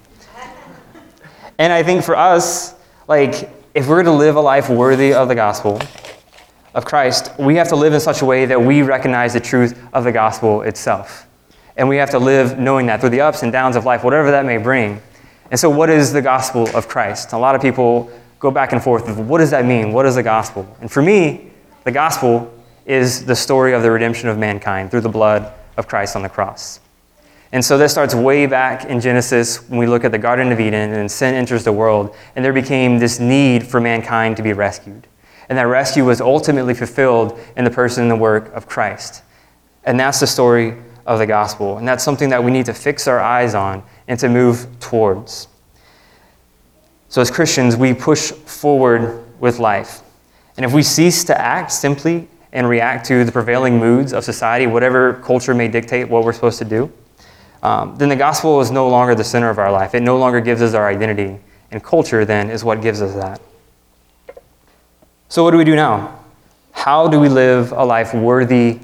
and 1.57 1.73
I 1.73 1.81
think 1.81 2.03
for 2.03 2.15
us, 2.15 2.75
like, 3.07 3.49
if 3.73 3.87
we're 3.87 4.03
to 4.03 4.11
live 4.11 4.35
a 4.35 4.41
life 4.41 4.69
worthy 4.69 5.15
of 5.15 5.29
the 5.29 5.35
gospel 5.35 5.81
of 6.75 6.85
Christ, 6.85 7.31
we 7.39 7.55
have 7.55 7.69
to 7.69 7.75
live 7.75 7.93
in 7.93 7.99
such 7.99 8.21
a 8.21 8.25
way 8.25 8.45
that 8.45 8.61
we 8.61 8.83
recognize 8.83 9.33
the 9.33 9.39
truth 9.39 9.81
of 9.93 10.03
the 10.03 10.11
gospel 10.11 10.61
itself. 10.61 11.25
And 11.81 11.89
we 11.89 11.97
have 11.97 12.11
to 12.11 12.19
live 12.19 12.59
knowing 12.59 12.85
that 12.85 13.01
through 13.01 13.09
the 13.09 13.21
ups 13.21 13.41
and 13.41 13.51
downs 13.51 13.75
of 13.75 13.85
life, 13.85 14.03
whatever 14.03 14.29
that 14.29 14.45
may 14.45 14.57
bring. 14.57 15.01
And 15.49 15.59
so, 15.59 15.67
what 15.67 15.89
is 15.89 16.13
the 16.13 16.21
gospel 16.21 16.69
of 16.75 16.87
Christ? 16.87 17.33
A 17.33 17.37
lot 17.39 17.55
of 17.55 17.61
people 17.61 18.11
go 18.39 18.51
back 18.51 18.71
and 18.71 18.83
forth 18.83 19.17
what 19.17 19.39
does 19.39 19.49
that 19.49 19.65
mean? 19.65 19.91
What 19.91 20.05
is 20.05 20.13
the 20.13 20.21
gospel? 20.21 20.67
And 20.79 20.91
for 20.91 21.01
me, 21.01 21.49
the 21.83 21.91
gospel 21.91 22.53
is 22.85 23.25
the 23.25 23.35
story 23.35 23.73
of 23.73 23.81
the 23.81 23.89
redemption 23.89 24.29
of 24.29 24.37
mankind 24.37 24.91
through 24.91 25.01
the 25.01 25.09
blood 25.09 25.51
of 25.75 25.87
Christ 25.87 26.15
on 26.15 26.21
the 26.21 26.29
cross. 26.29 26.79
And 27.51 27.65
so 27.65 27.79
this 27.79 27.91
starts 27.91 28.13
way 28.13 28.45
back 28.45 28.85
in 28.85 29.01
Genesis 29.01 29.67
when 29.67 29.79
we 29.79 29.87
look 29.87 30.03
at 30.03 30.11
the 30.11 30.19
Garden 30.19 30.51
of 30.51 30.59
Eden 30.59 30.93
and 30.93 31.11
sin 31.11 31.33
enters 31.33 31.63
the 31.63 31.73
world, 31.73 32.15
and 32.35 32.45
there 32.45 32.53
became 32.53 32.99
this 32.99 33.19
need 33.19 33.65
for 33.65 33.81
mankind 33.81 34.37
to 34.37 34.43
be 34.43 34.53
rescued. 34.53 35.07
And 35.49 35.57
that 35.57 35.63
rescue 35.63 36.05
was 36.05 36.21
ultimately 36.21 36.75
fulfilled 36.75 37.39
in 37.57 37.63
the 37.63 37.71
person 37.71 38.03
and 38.03 38.11
the 38.11 38.15
work 38.15 38.53
of 38.53 38.67
Christ. 38.67 39.23
And 39.83 39.99
that's 39.99 40.19
the 40.19 40.27
story 40.27 40.77
of 41.05 41.19
the 41.19 41.25
gospel. 41.25 41.77
And 41.77 41.87
that's 41.87 42.03
something 42.03 42.29
that 42.29 42.43
we 42.43 42.51
need 42.51 42.65
to 42.65 42.73
fix 42.73 43.07
our 43.07 43.19
eyes 43.19 43.55
on 43.55 43.83
and 44.07 44.19
to 44.19 44.29
move 44.29 44.67
towards. 44.79 45.47
So, 47.09 47.21
as 47.21 47.29
Christians, 47.29 47.75
we 47.75 47.93
push 47.93 48.31
forward 48.31 49.25
with 49.39 49.59
life. 49.59 50.01
And 50.57 50.65
if 50.65 50.73
we 50.73 50.83
cease 50.83 51.23
to 51.25 51.39
act 51.39 51.71
simply 51.71 52.27
and 52.53 52.67
react 52.67 53.05
to 53.07 53.23
the 53.23 53.31
prevailing 53.31 53.79
moods 53.79 54.13
of 54.13 54.23
society, 54.23 54.67
whatever 54.67 55.13
culture 55.15 55.53
may 55.53 55.67
dictate 55.67 56.07
what 56.07 56.23
we're 56.23 56.33
supposed 56.33 56.59
to 56.59 56.65
do, 56.65 56.91
um, 57.63 57.95
then 57.97 58.09
the 58.09 58.15
gospel 58.15 58.59
is 58.61 58.71
no 58.71 58.89
longer 58.89 59.15
the 59.15 59.23
center 59.23 59.49
of 59.49 59.59
our 59.59 59.71
life. 59.71 59.93
It 59.93 60.01
no 60.01 60.17
longer 60.17 60.41
gives 60.41 60.61
us 60.61 60.73
our 60.73 60.87
identity. 60.87 61.39
And 61.71 61.81
culture, 61.81 62.25
then, 62.25 62.49
is 62.49 62.63
what 62.63 62.81
gives 62.81 63.01
us 63.01 63.13
that. 63.15 63.41
So, 65.29 65.43
what 65.43 65.51
do 65.51 65.57
we 65.57 65.63
do 65.63 65.75
now? 65.75 66.19
How 66.73 67.07
do 67.07 67.19
we 67.19 67.29
live 67.29 67.71
a 67.71 67.85
life 67.85 68.13
worthy 68.13 68.79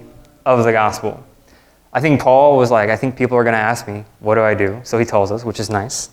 of 0.45 0.63
the 0.63 0.71
gospel? 0.71 1.26
I 1.97 1.99
think 1.99 2.21
Paul 2.21 2.57
was 2.57 2.69
like, 2.69 2.91
I 2.91 2.95
think 2.95 3.15
people 3.15 3.35
are 3.37 3.43
going 3.43 3.55
to 3.55 3.59
ask 3.59 3.87
me, 3.87 4.05
what 4.19 4.35
do 4.35 4.41
I 4.41 4.53
do? 4.53 4.79
So 4.83 4.99
he 4.99 5.03
tells 5.03 5.31
us, 5.31 5.43
which 5.43 5.59
is 5.59 5.67
nice. 5.67 6.11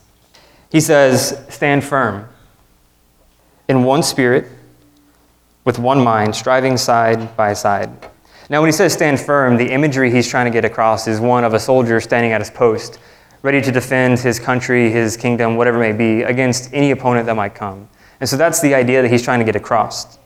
He 0.72 0.80
says, 0.80 1.44
stand 1.50 1.84
firm 1.84 2.26
in 3.68 3.84
one 3.84 4.02
spirit, 4.02 4.46
with 5.66 5.78
one 5.78 6.02
mind, 6.02 6.34
striving 6.34 6.78
side 6.78 7.36
by 7.36 7.52
side. 7.52 7.90
Now, 8.48 8.62
when 8.62 8.68
he 8.68 8.72
says 8.72 8.94
stand 8.94 9.20
firm, 9.20 9.58
the 9.58 9.70
imagery 9.70 10.10
he's 10.10 10.26
trying 10.26 10.46
to 10.46 10.50
get 10.50 10.64
across 10.64 11.06
is 11.06 11.20
one 11.20 11.44
of 11.44 11.52
a 11.52 11.60
soldier 11.60 12.00
standing 12.00 12.32
at 12.32 12.40
his 12.40 12.50
post, 12.50 12.98
ready 13.42 13.60
to 13.60 13.70
defend 13.70 14.18
his 14.18 14.40
country, 14.40 14.90
his 14.90 15.18
kingdom, 15.18 15.54
whatever 15.54 15.84
it 15.84 15.92
may 15.92 15.98
be, 15.98 16.22
against 16.22 16.72
any 16.72 16.92
opponent 16.92 17.26
that 17.26 17.36
might 17.36 17.54
come. 17.54 17.86
And 18.20 18.26
so 18.26 18.38
that's 18.38 18.62
the 18.62 18.74
idea 18.74 19.02
that 19.02 19.10
he's 19.10 19.22
trying 19.22 19.40
to 19.40 19.44
get 19.44 19.54
across. 19.54 20.18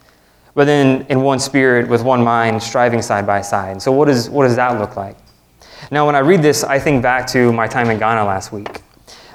But 0.54 0.66
then 0.66 1.04
in 1.08 1.22
one 1.22 1.40
spirit, 1.40 1.88
with 1.88 2.04
one 2.04 2.22
mind, 2.22 2.62
striving 2.62 3.02
side 3.02 3.26
by 3.26 3.42
side. 3.42 3.82
So, 3.82 3.90
what, 3.90 4.08
is, 4.08 4.30
what 4.30 4.44
does 4.44 4.54
that 4.54 4.78
look 4.78 4.94
like? 4.94 5.16
Now, 5.90 6.06
when 6.06 6.14
I 6.14 6.20
read 6.20 6.42
this, 6.42 6.64
I 6.64 6.78
think 6.78 7.02
back 7.02 7.26
to 7.28 7.52
my 7.52 7.66
time 7.66 7.90
in 7.90 7.98
Ghana 7.98 8.24
last 8.24 8.52
week. 8.52 8.82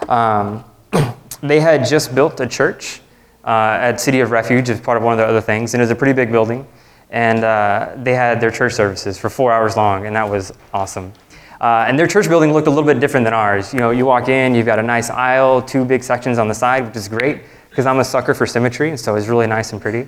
Um, 0.08 0.64
they 1.42 1.60
had 1.60 1.86
just 1.86 2.14
built 2.14 2.40
a 2.40 2.48
church 2.48 3.02
uh, 3.44 3.78
at 3.80 4.00
City 4.00 4.20
of 4.20 4.32
Refuge 4.32 4.70
as 4.70 4.80
part 4.80 4.98
of 4.98 5.04
one 5.04 5.14
of 5.14 5.18
the 5.18 5.26
other 5.26 5.42
things, 5.42 5.74
and 5.74 5.82
it 5.82 5.84
was 5.84 5.92
a 5.92 5.96
pretty 5.96 6.14
big 6.14 6.32
building. 6.32 6.68
And 7.10 7.44
uh, 7.44 7.94
they 7.98 8.14
had 8.14 8.42
their 8.42 8.52
church 8.52 8.74
services 8.74 9.18
for 9.18 9.30
four 9.30 9.52
hours 9.52 9.76
long, 9.78 10.06
and 10.06 10.16
that 10.16 10.28
was 10.28 10.54
awesome. 10.74 11.14
Uh, 11.62 11.86
and 11.88 11.98
their 11.98 12.08
church 12.08 12.28
building 12.28 12.52
looked 12.52 12.68
a 12.68 12.70
little 12.70 12.86
bit 12.86 13.00
different 13.00 13.24
than 13.24 13.34
ours. 13.34 13.74
You 13.74 13.80
know, 13.80 13.92
you 13.92 14.06
walk 14.06 14.28
in, 14.28 14.54
you've 14.54 14.66
got 14.66 14.80
a 14.80 14.84
nice 14.84 15.10
aisle, 15.10 15.62
two 15.62 15.86
big 15.86 16.04
sections 16.04 16.38
on 16.38 16.48
the 16.48 16.54
side, 16.54 16.86
which 16.86 16.96
is 16.96 17.08
great 17.08 17.44
because 17.70 17.86
I'm 17.86 18.00
a 18.00 18.06
sucker 18.06 18.34
for 18.34 18.46
symmetry, 18.46 18.90
and 18.90 19.00
so 19.00 19.16
it's 19.16 19.28
really 19.28 19.48
nice 19.48 19.72
and 19.72 19.82
pretty. 19.82 20.08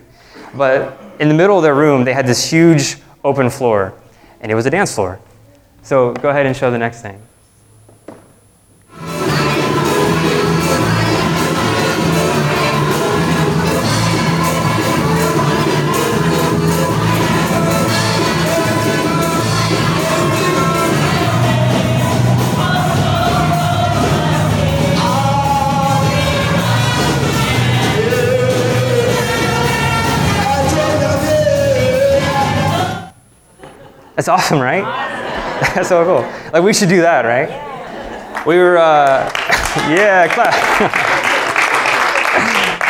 But 0.55 0.99
in 1.19 1.29
the 1.29 1.33
middle 1.33 1.57
of 1.57 1.63
their 1.63 1.75
room, 1.75 2.03
they 2.03 2.13
had 2.13 2.27
this 2.27 2.49
huge 2.49 2.97
open 3.23 3.49
floor, 3.49 3.93
and 4.41 4.51
it 4.51 4.55
was 4.55 4.65
a 4.65 4.69
dance 4.69 4.93
floor. 4.93 5.19
So 5.85 6.13
go 6.13 6.29
ahead 6.29 6.47
and 6.47 6.57
show 6.57 6.71
the 6.71 6.79
next 6.79 7.03
thing. 7.03 7.21
That's 34.15 34.29
awesome, 34.29 34.59
right? 34.59 35.24
That's 35.73 35.87
so 35.89 36.03
cool. 36.03 36.51
Like 36.51 36.63
we 36.63 36.73
should 36.73 36.89
do 36.89 37.01
that, 37.01 37.23
right? 37.23 38.45
We 38.45 38.57
were, 38.57 38.77
uh, 38.77 39.31
yeah, 39.89 40.27
clap. 40.27 40.53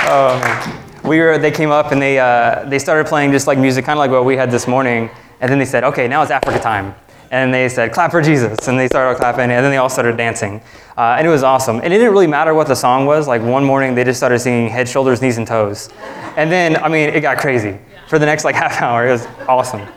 man. 0.06 0.84
we 1.04 1.20
were. 1.20 1.38
They 1.38 1.52
came 1.52 1.72
up 1.72 1.92
and 1.92 2.02
they 2.02 2.20
uh, 2.20 2.64
they 2.68 2.80
started 2.80 3.08
playing 3.08 3.32
just 3.32 3.48
like 3.48 3.58
music, 3.58 3.86
kind 3.86 3.98
of 3.98 4.00
like 4.00 4.12
what 4.12 4.26
we 4.26 4.36
had 4.36 4.52
this 4.52 4.68
morning. 4.68 5.10
And 5.42 5.52
then 5.52 5.60
they 5.60 5.66
said, 5.66 5.84
"Okay, 5.84 6.08
now 6.08 6.22
it's 6.22 6.32
Africa 6.32 6.60
time." 6.60 6.96
And 7.32 7.54
they 7.54 7.70
said, 7.70 7.92
"Clap 7.92 8.12
for 8.12 8.22
Jesus!" 8.22 8.68
And 8.68 8.80
they 8.80 8.88
started 8.88 9.20
clapping, 9.20 9.52
and 9.52 9.64
then 9.64 9.72
they 9.72 9.78
all 9.78 9.90
started 9.90 10.18
dancing, 10.18 10.62
uh, 10.98 11.16
and 11.18 11.28
it 11.28 11.30
was 11.30 11.44
awesome. 11.44 11.78
And 11.78 11.94
it 11.94 11.98
didn't 11.98 12.12
really 12.12 12.28
matter 12.28 12.54
what 12.54 12.68
the 12.68 12.76
song 12.76 13.06
was. 13.06 13.28
Like 13.28 13.42
one 13.42 13.64
morning, 13.64 13.96
they 13.96 14.04
just 14.04 14.20
started 14.20 14.40
singing 14.40 14.70
"Head, 14.70 14.88
Shoulders, 14.88 15.22
Knees, 15.22 15.38
and 15.38 15.48
Toes," 15.48 15.90
and 16.36 16.52
then 16.52 16.78
I 16.78 16.88
mean, 16.88 17.10
it 17.10 17.22
got 17.22 17.38
crazy 17.38 17.78
for 18.08 18.20
the 18.20 18.26
next 18.26 18.44
like 18.44 18.56
half 18.56 18.82
hour. 18.82 19.08
It 19.08 19.12
was 19.12 19.28
awesome. 19.48 19.88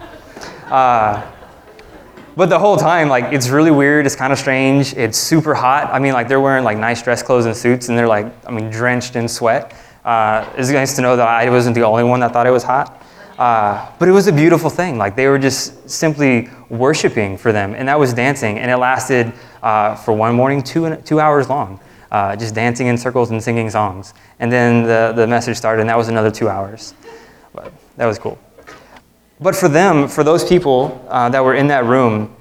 Uh, 0.67 1.23
but 2.39 2.49
the 2.49 2.59
whole 2.59 2.77
time, 2.77 3.09
like, 3.09 3.33
it's 3.33 3.49
really 3.49 3.73
weird. 3.73 4.07
It's 4.07 4.15
kind 4.15 4.33
of 4.33 4.39
strange. 4.39 4.95
It's 4.95 5.19
super 5.19 5.57
hot. 5.57 5.93
I 5.93 5.99
mean, 5.99 6.13
like, 6.13 6.29
they're 6.29 6.41
wearing 6.41 6.63
like 6.63 6.79
nice 6.79 7.03
dress 7.03 7.21
clothes 7.21 7.47
and 7.47 7.57
suits, 7.57 7.89
and 7.89 7.99
they're 7.99 8.07
like, 8.07 8.27
I 8.47 8.53
mean, 8.53 8.71
drenched 8.71 9.17
in 9.17 9.27
sweat. 9.27 9.75
Uh, 10.05 10.49
it's 10.57 10.71
nice 10.71 10.95
to 10.95 11.03
know 11.03 11.17
that 11.17 11.27
I 11.27 11.51
wasn't 11.51 11.75
the 11.75 11.83
only 11.83 12.05
one 12.05 12.21
that 12.21 12.33
thought 12.33 12.47
it 12.47 12.53
was 12.53 12.63
hot. 12.63 13.03
Uh, 13.37 13.91
but 13.99 14.09
it 14.09 14.13
was 14.13 14.29
a 14.29 14.33
beautiful 14.33 14.71
thing. 14.71 14.99
Like, 14.99 15.17
they 15.17 15.27
were 15.27 15.39
just 15.41 15.91
simply 15.91 16.49
worshiping 16.69 17.37
for 17.37 17.51
them, 17.51 17.75
and 17.75 17.89
that 17.89 17.99
was 17.99 18.15
dancing. 18.15 18.61
And 18.61 18.71
it 18.71 18.77
lasted 18.77 19.33
uh, 19.61 19.97
for 19.97 20.13
one 20.13 20.37
morning, 20.37 20.63
two, 20.63 20.95
two 21.05 21.19
hours 21.19 21.49
long, 21.49 21.81
uh, 22.13 22.37
just 22.37 22.55
dancing 22.55 22.87
in 22.87 22.97
circles 22.97 23.33
and 23.33 23.43
singing 23.43 23.69
songs. 23.69 24.15
And 24.39 24.53
then 24.53 24.85
the, 24.85 25.13
the 25.13 25.27
message 25.27 25.57
started, 25.57 25.81
and 25.81 25.91
that 25.91 25.99
was 25.99 26.07
another 26.07 26.31
two 26.31 26.49
hours. 26.49 26.95
But 27.53 27.73
that 27.97 28.07
was 28.07 28.17
cool. 28.17 28.39
But 29.41 29.55
for 29.55 29.69
them, 29.69 30.09
for 30.09 30.25
those 30.25 30.45
people 30.45 31.05
uh, 31.09 31.29
that 31.29 31.45
were 31.45 31.55
in 31.55 31.69
that 31.69 31.85
room, 31.85 32.35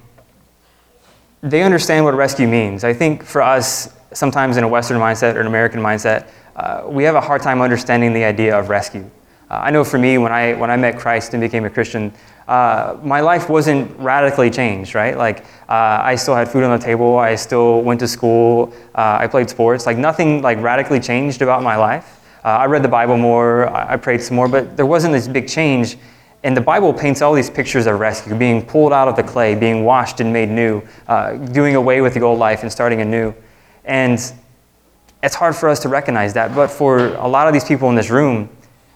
they 1.42 1.62
understand 1.62 2.04
what 2.06 2.16
rescue 2.16 2.48
means. 2.48 2.84
I 2.84 2.94
think 2.94 3.24
for 3.24 3.42
us, 3.42 3.94
sometimes 4.14 4.58
in 4.58 4.64
a 4.64 4.68
Western 4.68 4.98
mindset 4.98 5.36
or 5.36 5.42
an 5.42 5.48
American 5.48 5.80
mindset, 5.80 6.28
uh, 6.56 6.84
we 6.88 7.04
have 7.04 7.14
a 7.14 7.22
hard 7.22 7.44
time 7.44 7.62
understanding 7.62 8.14
the 8.14 8.24
idea 8.24 8.58
of 8.58 8.70
rescue. 8.70 9.08
Uh, 9.50 9.62
I 9.64 9.70
know 9.70 9.84
for 9.84 10.00
me, 10.00 10.18
when 10.18 10.32
I, 10.32 10.54
when 10.56 10.72
I 10.72 10.76
met 10.76 10.98
Christ 10.98 11.34
and 11.36 11.42
became 11.42 11.66
a 11.66 11.70
Christian, 11.70 12.12
uh, 12.48 12.98
my 13.04 13.22
life 13.22 13.48
wasn't 13.48 13.96
radically 14.00 14.50
changed, 14.50 14.96
right? 14.96 15.16
Like, 15.16 15.46
uh, 15.70 16.02
I 16.02 16.16
still 16.16 16.34
had 16.34 16.50
food 16.50 16.64
on 16.64 16.78
the 16.78 16.84
table, 16.84 17.20
I 17.20 17.36
still 17.36 17.82
went 17.82 18.00
to 18.00 18.08
school, 18.08 18.74
uh, 18.96 19.18
I 19.22 19.28
played 19.28 19.50
sports. 19.50 19.86
Like, 19.86 19.98
nothing 19.98 20.42
like 20.42 20.60
radically 20.62 21.00
changed 21.00 21.44
about 21.44 21.62
my 21.62 21.76
life. 21.76 22.16
I 22.44 22.64
read 22.66 22.82
the 22.82 22.88
Bible 22.88 23.18
more, 23.18 23.68
I 23.68 23.98
prayed 23.98 24.22
some 24.22 24.38
more, 24.38 24.48
but 24.48 24.78
there 24.78 24.86
wasn't 24.86 25.12
this 25.12 25.28
big 25.28 25.50
change 25.50 25.98
and 26.44 26.56
the 26.56 26.62
Bible 26.62 26.94
paints 26.94 27.22
all 27.22 27.34
these 27.34 27.50
pictures 27.50 27.88
of 27.88 28.00
rescue 28.00 28.36
being 28.36 28.66
pulled 28.66 28.94
out 28.94 29.08
of 29.08 29.16
the 29.16 29.24
clay, 29.24 29.56
being 29.56 29.84
washed 29.84 30.20
and 30.20 30.32
made 30.32 30.50
new, 30.50 30.82
uh, 31.08 31.34
doing 31.34 31.76
away 31.76 32.02
with 32.02 32.14
the 32.14 32.22
old 32.22 32.40
life 32.40 32.62
and 32.62 32.72
starting 32.72 33.02
anew. 33.02 33.34
And 33.86 34.20
it's 35.24 35.36
hard 35.36 35.56
for 35.56 35.68
us 35.68 35.80
to 35.80 35.90
recognize 35.90 36.34
that. 36.34 36.54
But 36.54 36.70
for 36.70 37.16
a 37.16 37.28
lot 37.28 37.48
of 37.48 37.54
these 37.54 37.64
people 37.64 37.90
in 37.90 37.96
this 37.96 38.10
room, 38.10 38.50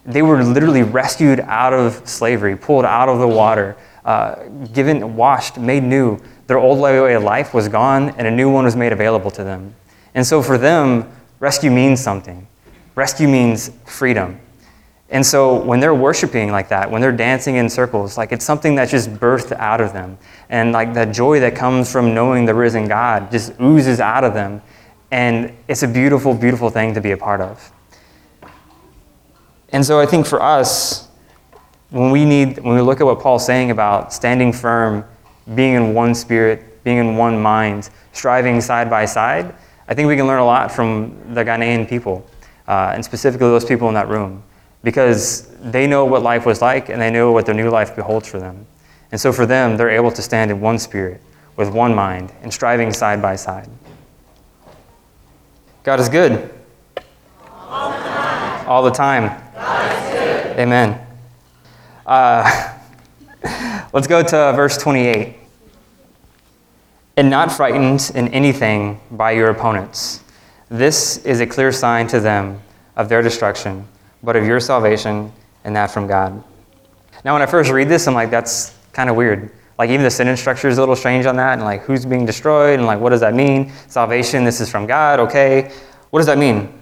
they 0.06 0.22
were 0.22 0.44
literally 0.44 0.84
rescued 0.84 1.40
out 1.42 1.74
of 1.74 2.08
slavery, 2.08 2.56
pulled 2.56 2.86
out 2.86 3.10
of 3.10 3.20
the 3.20 3.28
water, 3.28 3.76
uh, 4.06 4.44
given, 4.74 5.16
washed, 5.16 5.58
made 5.58 5.84
new. 5.84 6.20
Their 6.48 6.58
old 6.58 6.80
way 6.80 7.14
of 7.14 7.24
life 7.24 7.54
was 7.54 7.68
gone, 7.68 8.10
and 8.12 8.28
a 8.28 8.32
new 8.32 8.52
one 8.52 8.66
was 8.66 8.76
made 8.76 8.92
available 8.92 9.32
to 9.32 9.44
them. 9.44 9.76
And 10.14 10.26
so 10.26 10.42
for 10.42 10.58
them, 10.58 11.12
rescue 11.40 11.72
means 11.72 12.02
something. 12.02 12.48
Rescue 12.96 13.28
means 13.28 13.72
freedom. 13.86 14.40
And 15.12 15.25
so 15.25 15.62
when 15.62 15.82
they're 15.82 15.94
worshiping 15.94 16.53
like 16.53 16.70
that, 16.70 16.89
when 16.89 17.01
they're 17.01 17.12
dancing 17.12 17.58
in 17.58 17.70
circles, 17.70 18.18
like 18.18 18.32
it's 18.32 18.46
something 18.46 18.75
that's 18.75 18.91
just 18.91 19.13
birthed 19.13 19.51
out 19.58 19.82
of 19.82 19.91
them. 19.91 20.18
And 20.50 20.72
like 20.72 20.94
that 20.94 21.12
joy 21.12 21.41
that 21.41 21.53
comes 21.53 21.91
from 21.91 22.13
knowing 22.13 22.46
the 22.46 22.56
risen 22.56 22.88
God 22.88 23.30
just 23.30 23.51
oozes 23.60 24.00
out 24.00 24.24
of 24.24 24.34
them. 24.34 24.62
And 25.12 25.51
it's 25.68 25.84
a 25.84 25.88
beautiful, 25.88 26.34
beautiful 26.34 26.70
thing 26.70 26.94
to 26.94 27.01
be 27.01 27.12
a 27.12 27.18
part 27.18 27.41
of. 27.41 27.74
And 29.74 29.86
so 29.86 30.00
I 30.00 30.06
think 30.06 30.25
for 30.25 30.41
us, 30.41 31.10
when 31.89 32.10
we 32.12 32.24
need, 32.24 32.60
when 32.60 32.75
we 32.75 32.82
look 32.82 33.01
at 33.01 33.06
what 33.06 33.20
Paul's 33.20 33.46
saying 33.46 33.70
about 33.70 34.13
standing 34.13 34.53
firm, 34.53 35.03
being 35.56 35.74
in 35.74 35.94
one 35.94 36.15
spirit, 36.15 36.82
being 36.86 37.00
in 37.00 37.18
one 37.18 37.41
mind, 37.41 37.89
striving 38.13 38.62
side 38.62 38.89
by 38.89 39.03
side, 39.03 39.53
I 39.89 39.94
think 39.94 40.08
we 40.08 40.15
can 40.15 40.25
learn 40.25 40.39
a 40.39 40.46
lot 40.46 40.72
from 40.72 41.34
the 41.34 41.44
Ghanaian 41.44 41.88
people, 41.88 42.25
uh, 42.70 42.91
and 42.94 43.03
specifically 43.03 43.48
those 43.48 43.65
people 43.65 43.89
in 43.89 43.94
that 43.96 44.08
room 44.08 44.41
because 44.84 45.48
they 45.62 45.86
know 45.86 46.06
what 46.06 46.24
life 46.24 46.46
was 46.46 46.62
like 46.62 46.90
and 46.90 47.02
they 47.02 47.12
know 47.12 47.32
what 47.32 47.46
their 47.46 47.56
new 47.56 47.70
life 47.70 47.96
beholds 47.96 48.28
for 48.28 48.40
them. 48.40 48.66
And 49.12 49.20
so 49.20 49.32
for 49.32 49.46
them, 49.46 49.78
they're 49.78 49.90
able 49.90 50.12
to 50.12 50.22
stand 50.22 50.52
in 50.52 50.62
one 50.62 50.80
spirit, 50.80 51.22
with 51.56 51.70
one 51.70 51.94
mind, 51.94 52.32
and 52.42 52.54
striving 52.54 52.94
side 52.94 53.22
by 53.22 53.36
side. 53.36 53.70
God 55.84 56.00
is 56.00 56.10
good. 56.10 56.54
All 57.50 57.92
the 57.92 58.00
time. 58.00 58.68
All 58.68 58.84
the 58.84 58.92
time. 58.92 59.42
Amen. 60.58 61.08
Uh, 62.06 62.78
let's 63.94 64.08
go 64.08 64.24
to 64.24 64.54
verse 64.56 64.78
28. 64.78 65.36
And 67.18 67.30
not 67.30 67.52
frightened 67.52 68.12
in 68.16 68.30
anything 68.30 69.00
by 69.12 69.32
your 69.32 69.50
opponents. 69.50 70.24
This 70.70 71.18
is 71.26 71.42
a 71.42 71.46
clear 71.46 71.72
sign 71.72 72.08
to 72.08 72.20
them 72.20 72.62
of 72.96 73.10
their 73.10 73.22
destruction 73.22 73.88
but 74.24 74.36
of 74.36 74.46
your 74.46 74.60
salvation 74.60 75.32
and 75.63 75.75
that 75.75 75.92
from 75.92 76.08
God. 76.08 76.44
Now, 77.24 77.34
when 77.34 77.42
I 77.42 77.46
first 77.46 77.72
read 77.72 77.90
this, 77.90 78.08
I'm 78.08 78.13
like, 78.13 78.32
that's 78.32 78.75
kind 78.94 79.10
of 79.10 79.16
weird. 79.16 79.51
Like, 79.78 79.90
even 79.90 80.04
the 80.04 80.12
sentence 80.12 80.40
structure 80.40 80.68
is 80.68 80.78
a 80.78 80.82
little 80.82 80.96
strange 80.96 81.25
on 81.25 81.36
that, 81.38 81.54
and 81.54 81.63
like, 81.63 81.82
who's 81.82 82.06
being 82.06 82.25
destroyed, 82.25 82.80
and 82.80 82.86
like, 82.86 83.00
what 83.00 83.10
does 83.10 83.22
that 83.22 83.34
mean? 83.34 83.72
Salvation, 83.88 84.44
this 84.44 84.62
is 84.62 84.70
from 84.70 84.86
God, 84.86 85.20
okay. 85.20 85.72
What 86.10 86.20
does 86.20 86.28
that 86.28 86.38
mean? 86.38 86.80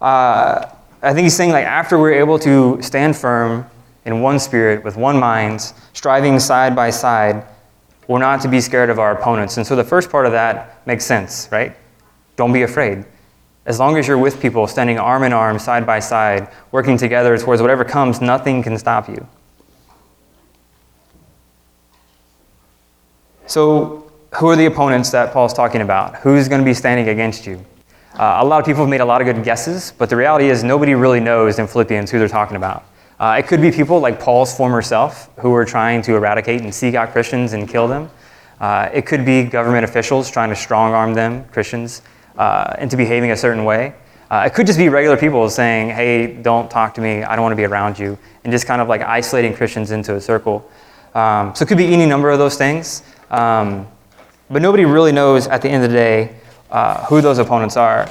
Uh, 0.00 0.66
I 1.02 1.14
think 1.14 1.24
he's 1.24 1.36
saying, 1.36 1.52
like, 1.52 1.66
after 1.66 1.98
we're 1.98 2.14
able 2.14 2.38
to 2.40 2.80
stand 2.82 3.16
firm 3.16 3.66
in 4.04 4.20
one 4.20 4.38
spirit, 4.38 4.84
with 4.84 4.96
one 4.96 5.18
mind, 5.18 5.72
striving 5.92 6.38
side 6.38 6.76
by 6.76 6.90
side, 6.90 7.44
we're 8.08 8.18
not 8.18 8.40
to 8.42 8.48
be 8.48 8.60
scared 8.60 8.90
of 8.90 8.98
our 8.98 9.12
opponents. 9.12 9.56
And 9.56 9.66
so 9.66 9.74
the 9.74 9.84
first 9.84 10.10
part 10.10 10.26
of 10.26 10.32
that 10.32 10.86
makes 10.86 11.04
sense, 11.04 11.48
right? 11.50 11.76
Don't 12.36 12.52
be 12.52 12.62
afraid. 12.62 13.04
As 13.66 13.80
long 13.80 13.98
as 13.98 14.06
you're 14.06 14.16
with 14.16 14.40
people, 14.40 14.66
standing 14.68 14.98
arm 14.98 15.24
in 15.24 15.32
arm, 15.32 15.58
side 15.58 15.84
by 15.84 15.98
side, 15.98 16.48
working 16.70 16.96
together 16.96 17.36
towards 17.36 17.60
whatever 17.60 17.84
comes, 17.84 18.20
nothing 18.20 18.62
can 18.62 18.78
stop 18.78 19.08
you. 19.08 19.26
So, 23.46 24.10
who 24.36 24.48
are 24.48 24.56
the 24.56 24.66
opponents 24.66 25.10
that 25.10 25.32
Paul's 25.32 25.52
talking 25.52 25.80
about? 25.80 26.16
Who's 26.16 26.48
going 26.48 26.60
to 26.60 26.64
be 26.64 26.74
standing 26.74 27.08
against 27.08 27.46
you? 27.46 27.64
Uh, 28.14 28.38
a 28.40 28.44
lot 28.44 28.60
of 28.60 28.66
people 28.66 28.82
have 28.82 28.88
made 28.88 29.00
a 29.00 29.04
lot 29.04 29.20
of 29.20 29.26
good 29.26 29.44
guesses, 29.44 29.92
but 29.98 30.08
the 30.08 30.16
reality 30.16 30.48
is 30.48 30.64
nobody 30.64 30.94
really 30.94 31.20
knows 31.20 31.58
in 31.58 31.66
Philippians 31.66 32.10
who 32.10 32.18
they're 32.18 32.28
talking 32.28 32.56
about. 32.56 32.84
Uh, 33.18 33.36
it 33.38 33.46
could 33.46 33.60
be 33.60 33.70
people 33.70 33.98
like 33.98 34.20
Paul's 34.20 34.56
former 34.56 34.82
self 34.82 35.30
who 35.38 35.54
are 35.54 35.64
trying 35.64 36.02
to 36.02 36.14
eradicate 36.14 36.60
and 36.60 36.74
seek 36.74 36.94
out 36.94 37.12
Christians 37.12 37.52
and 37.52 37.68
kill 37.68 37.88
them. 37.88 38.10
Uh, 38.60 38.88
it 38.92 39.06
could 39.06 39.24
be 39.24 39.42
government 39.42 39.84
officials 39.84 40.30
trying 40.30 40.50
to 40.50 40.56
strong 40.56 40.92
arm 40.92 41.14
them, 41.14 41.44
Christians, 41.48 42.02
uh, 42.38 42.74
into 42.78 42.96
behaving 42.96 43.30
a 43.30 43.36
certain 43.36 43.64
way. 43.64 43.94
Uh, 44.30 44.44
it 44.46 44.54
could 44.54 44.66
just 44.66 44.78
be 44.78 44.88
regular 44.88 45.16
people 45.16 45.48
saying, 45.48 45.88
hey, 45.90 46.26
don't 46.26 46.70
talk 46.70 46.94
to 46.94 47.00
me, 47.00 47.22
I 47.22 47.36
don't 47.36 47.42
want 47.42 47.52
to 47.52 47.56
be 47.56 47.64
around 47.64 47.98
you, 47.98 48.18
and 48.42 48.52
just 48.52 48.66
kind 48.66 48.82
of 48.82 48.88
like 48.88 49.00
isolating 49.02 49.54
Christians 49.54 49.92
into 49.92 50.16
a 50.16 50.20
circle. 50.20 50.68
Um, 51.14 51.54
so 51.54 51.62
it 51.62 51.68
could 51.68 51.78
be 51.78 51.92
any 51.92 52.06
number 52.06 52.30
of 52.30 52.38
those 52.38 52.56
things. 52.56 53.02
Um, 53.30 53.86
but 54.50 54.62
nobody 54.62 54.84
really 54.84 55.12
knows 55.12 55.46
at 55.46 55.62
the 55.62 55.68
end 55.68 55.84
of 55.84 55.90
the 55.90 55.96
day 55.96 56.36
uh, 56.70 57.04
who 57.06 57.20
those 57.20 57.38
opponents 57.38 57.76
are. 57.76 58.08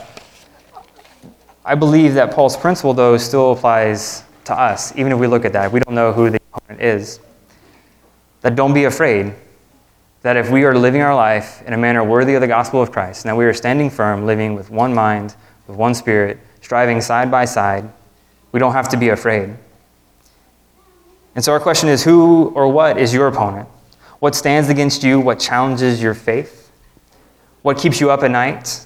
I 1.63 1.75
believe 1.75 2.13
that 2.13 2.31
Paul's 2.31 2.55
principle, 2.55 2.93
though, 2.93 3.17
still 3.17 3.51
applies 3.51 4.23
to 4.45 4.53
us, 4.53 4.95
even 4.95 5.11
if 5.11 5.19
we 5.19 5.27
look 5.27 5.45
at 5.45 5.53
that. 5.53 5.71
We 5.71 5.79
don't 5.79 5.95
know 5.95 6.13
who 6.13 6.29
the 6.29 6.39
opponent 6.53 6.81
is. 6.81 7.19
That 8.41 8.55
don't 8.55 8.73
be 8.73 8.85
afraid. 8.85 9.33
That 10.25 10.37
if 10.37 10.49
we 10.49 10.63
are 10.63 10.75
living 10.75 11.03
our 11.03 11.13
life 11.13 11.61
in 11.67 11.73
a 11.73 11.77
manner 11.77 12.03
worthy 12.03 12.33
of 12.33 12.41
the 12.41 12.47
gospel 12.47 12.81
of 12.81 12.91
Christ, 12.91 13.23
and 13.23 13.29
that 13.29 13.35
we 13.35 13.45
are 13.45 13.53
standing 13.53 13.91
firm, 13.91 14.25
living 14.25 14.55
with 14.55 14.71
one 14.71 14.91
mind, 14.91 15.35
with 15.67 15.77
one 15.77 15.93
spirit, 15.93 16.39
striving 16.61 16.99
side 16.99 17.29
by 17.29 17.45
side, 17.45 17.87
we 18.51 18.59
don't 18.59 18.73
have 18.73 18.89
to 18.89 18.97
be 18.97 19.09
afraid. 19.09 19.55
And 21.35 21.45
so 21.45 21.51
our 21.51 21.59
question 21.59 21.89
is 21.89 22.03
who 22.03 22.47
or 22.55 22.67
what 22.67 22.97
is 22.97 23.13
your 23.13 23.27
opponent? 23.27 23.69
What 24.17 24.33
stands 24.33 24.67
against 24.69 25.03
you? 25.03 25.19
What 25.19 25.39
challenges 25.39 26.01
your 26.01 26.15
faith? 26.15 26.71
What 27.61 27.77
keeps 27.77 28.01
you 28.01 28.09
up 28.09 28.23
at 28.23 28.31
night? 28.31 28.83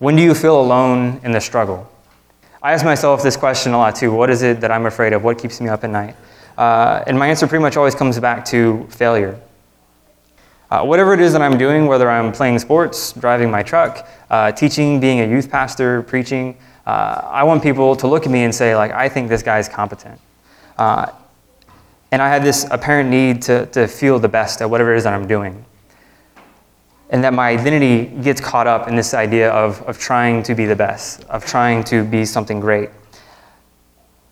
When 0.00 0.16
do 0.16 0.22
you 0.22 0.34
feel 0.34 0.60
alone 0.60 1.20
in 1.22 1.30
the 1.30 1.40
struggle? 1.40 1.88
I 2.60 2.72
ask 2.72 2.84
myself 2.84 3.22
this 3.22 3.36
question 3.36 3.72
a 3.72 3.78
lot 3.78 3.94
too. 3.94 4.12
What 4.12 4.30
is 4.30 4.42
it 4.42 4.60
that 4.62 4.72
I'm 4.72 4.86
afraid 4.86 5.12
of? 5.12 5.22
What 5.22 5.38
keeps 5.38 5.60
me 5.60 5.68
up 5.68 5.84
at 5.84 5.90
night? 5.90 6.16
Uh, 6.58 7.04
and 7.06 7.16
my 7.16 7.28
answer 7.28 7.46
pretty 7.46 7.62
much 7.62 7.76
always 7.76 7.94
comes 7.94 8.18
back 8.18 8.44
to 8.46 8.88
failure. 8.90 9.40
Uh, 10.70 10.84
whatever 10.84 11.12
it 11.12 11.20
is 11.20 11.32
that 11.32 11.42
I'm 11.42 11.58
doing, 11.58 11.86
whether 11.86 12.08
I'm 12.08 12.30
playing 12.30 12.60
sports, 12.60 13.12
driving 13.12 13.50
my 13.50 13.62
truck, 13.62 14.08
uh, 14.30 14.52
teaching, 14.52 15.00
being 15.00 15.20
a 15.20 15.26
youth 15.26 15.50
pastor, 15.50 16.02
preaching, 16.02 16.56
uh, 16.86 17.22
I 17.24 17.42
want 17.42 17.62
people 17.62 17.96
to 17.96 18.06
look 18.06 18.24
at 18.24 18.30
me 18.30 18.44
and 18.44 18.54
say, 18.54 18.76
like, 18.76 18.92
I 18.92 19.08
think 19.08 19.28
this 19.28 19.42
guy's 19.42 19.68
competent. 19.68 20.20
Uh, 20.78 21.10
and 22.12 22.22
I 22.22 22.28
have 22.28 22.44
this 22.44 22.66
apparent 22.70 23.10
need 23.10 23.42
to, 23.42 23.66
to 23.66 23.88
feel 23.88 24.20
the 24.20 24.28
best 24.28 24.62
at 24.62 24.70
whatever 24.70 24.94
it 24.94 24.98
is 24.98 25.04
that 25.04 25.12
I'm 25.12 25.26
doing. 25.26 25.64
And 27.10 27.24
that 27.24 27.34
my 27.34 27.48
identity 27.48 28.06
gets 28.22 28.40
caught 28.40 28.68
up 28.68 28.86
in 28.86 28.94
this 28.94 29.12
idea 29.12 29.50
of, 29.50 29.82
of 29.82 29.98
trying 29.98 30.44
to 30.44 30.54
be 30.54 30.66
the 30.66 30.76
best, 30.76 31.24
of 31.24 31.44
trying 31.44 31.82
to 31.84 32.04
be 32.04 32.24
something 32.24 32.60
great. 32.60 32.90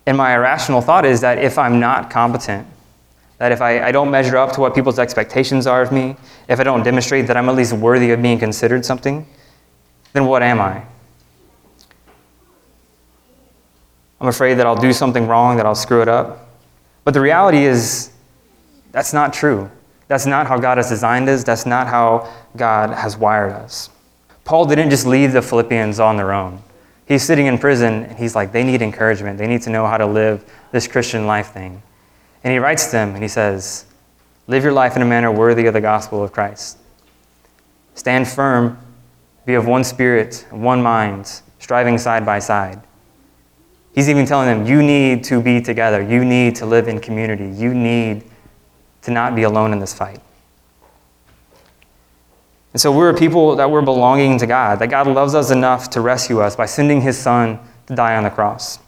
And 0.05 0.17
my 0.17 0.35
irrational 0.35 0.81
thought 0.81 1.05
is 1.05 1.19
that 1.21 1.37
if 1.37 1.57
I'm 1.57 1.79
not 1.81 2.09
competent, 2.09 2.65
that 3.39 3.51
if 3.51 3.61
I, 3.61 3.87
I 3.87 3.91
don't 3.91 4.11
measure 4.11 4.37
up 4.37 4.51
to 4.53 4.61
what 4.61 4.75
people's 4.75 4.99
expectations 4.99 5.65
are 5.65 5.81
of 5.81 5.91
me, 5.91 6.15
if 6.47 6.59
I 6.59 6.63
don't 6.63 6.83
demonstrate 6.83 7.25
that 7.27 7.37
I'm 7.37 7.49
at 7.49 7.55
least 7.55 7.73
worthy 7.73 8.11
of 8.11 8.21
being 8.21 8.37
considered 8.37 8.85
something, 8.85 9.25
then 10.13 10.25
what 10.25 10.43
am 10.43 10.59
I? 10.59 10.83
I'm 14.21 14.27
afraid 14.27 14.55
that 14.55 14.65
I'll 14.65 14.75
do 14.75 14.91
something 14.91 15.25
wrong, 15.25 15.55
that 15.55 15.65
I'll 15.65 15.73
screw 15.73 16.01
it 16.01 16.09
up. 16.09 16.49
But 17.05 17.13
the 17.13 17.21
reality 17.21 17.63
is, 17.63 18.11
that's 18.91 19.13
not 19.13 19.31
true. 19.31 19.71
That's 20.09 20.25
not 20.25 20.47
how 20.47 20.57
God 20.57 20.77
has 20.77 20.89
designed 20.89 21.29
us. 21.29 21.43
That's 21.43 21.65
not 21.65 21.87
how 21.87 22.29
God 22.57 22.89
has 22.89 23.15
wired 23.15 23.53
us. 23.53 23.89
Paul 24.43 24.65
didn't 24.65 24.89
just 24.89 25.05
leave 25.05 25.31
the 25.31 25.41
Philippians 25.41 25.99
on 25.99 26.17
their 26.17 26.33
own. 26.33 26.61
He's 27.05 27.23
sitting 27.23 27.45
in 27.45 27.57
prison 27.57 28.03
and 28.03 28.17
he's 28.17 28.35
like, 28.35 28.51
they 28.51 28.63
need 28.63 28.81
encouragement. 28.81 29.37
They 29.37 29.47
need 29.47 29.61
to 29.61 29.69
know 29.69 29.87
how 29.87 29.97
to 29.97 30.05
live 30.05 30.43
this 30.71 30.87
Christian 30.87 31.25
life 31.25 31.53
thing. 31.53 31.81
And 32.43 32.53
he 32.53 32.59
writes 32.59 32.85
to 32.85 32.91
them 32.91 33.13
and 33.13 33.21
he 33.21 33.27
says, 33.27 33.85
Live 34.47 34.63
your 34.63 34.73
life 34.73 34.95
in 34.95 35.01
a 35.01 35.05
manner 35.05 35.31
worthy 35.31 35.67
of 35.67 35.73
the 35.73 35.81
gospel 35.81 36.23
of 36.23 36.31
Christ. 36.31 36.77
Stand 37.93 38.27
firm, 38.27 38.79
be 39.45 39.53
of 39.53 39.67
one 39.67 39.83
spirit, 39.83 40.45
one 40.49 40.81
mind, 40.81 41.41
striving 41.59 41.97
side 41.97 42.25
by 42.25 42.39
side. 42.39 42.81
He's 43.93 44.09
even 44.09 44.25
telling 44.25 44.47
them, 44.47 44.65
you 44.65 44.81
need 44.81 45.23
to 45.25 45.41
be 45.41 45.61
together. 45.61 46.01
You 46.01 46.23
need 46.23 46.55
to 46.55 46.65
live 46.65 46.87
in 46.87 46.99
community. 46.99 47.49
You 47.49 47.73
need 47.73 48.23
to 49.01 49.11
not 49.11 49.35
be 49.35 49.43
alone 49.43 49.73
in 49.73 49.79
this 49.79 49.93
fight. 49.93 50.21
And 52.71 52.81
so 52.81 52.91
we're 52.91 53.09
a 53.09 53.17
people 53.17 53.55
that 53.55 53.69
we're 53.69 53.81
belonging 53.81 54.37
to 54.39 54.47
God, 54.47 54.79
that 54.79 54.87
God 54.87 55.07
loves 55.07 55.33
us 55.33 55.51
enough 55.51 55.89
to 55.91 56.01
rescue 56.01 56.39
us 56.39 56.55
by 56.55 56.65
sending 56.65 57.01
his 57.01 57.17
son 57.17 57.59
to 57.87 57.95
die 57.95 58.15
on 58.15 58.23
the 58.23 58.29
cross. 58.29 58.79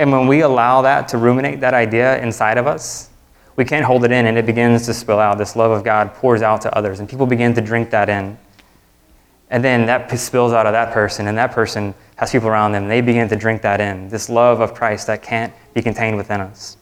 And 0.00 0.10
when 0.10 0.26
we 0.26 0.40
allow 0.40 0.80
that 0.80 1.08
to 1.08 1.18
ruminate 1.18 1.60
that 1.60 1.74
idea 1.74 2.18
inside 2.22 2.56
of 2.56 2.66
us, 2.66 3.10
we 3.56 3.66
can't 3.66 3.84
hold 3.84 4.02
it 4.06 4.10
in 4.10 4.24
and 4.24 4.38
it 4.38 4.46
begins 4.46 4.86
to 4.86 4.94
spill 4.94 5.18
out. 5.18 5.36
This 5.36 5.56
love 5.56 5.70
of 5.70 5.84
God 5.84 6.14
pours 6.14 6.40
out 6.40 6.62
to 6.62 6.74
others, 6.74 7.00
and 7.00 7.08
people 7.08 7.26
begin 7.26 7.52
to 7.52 7.60
drink 7.60 7.90
that 7.90 8.08
in. 8.08 8.38
And 9.50 9.62
then 9.62 9.84
that 9.84 10.10
spills 10.18 10.54
out 10.54 10.64
of 10.64 10.72
that 10.72 10.94
person, 10.94 11.26
and 11.26 11.36
that 11.36 11.52
person 11.52 11.92
has 12.16 12.32
people 12.32 12.48
around 12.48 12.72
them. 12.72 12.88
They 12.88 13.02
begin 13.02 13.28
to 13.28 13.36
drink 13.36 13.60
that 13.60 13.78
in. 13.78 14.08
This 14.08 14.30
love 14.30 14.60
of 14.60 14.72
Christ 14.72 15.06
that 15.08 15.22
can't 15.22 15.52
be 15.74 15.82
contained 15.82 16.16
within 16.16 16.40
us. 16.40 16.78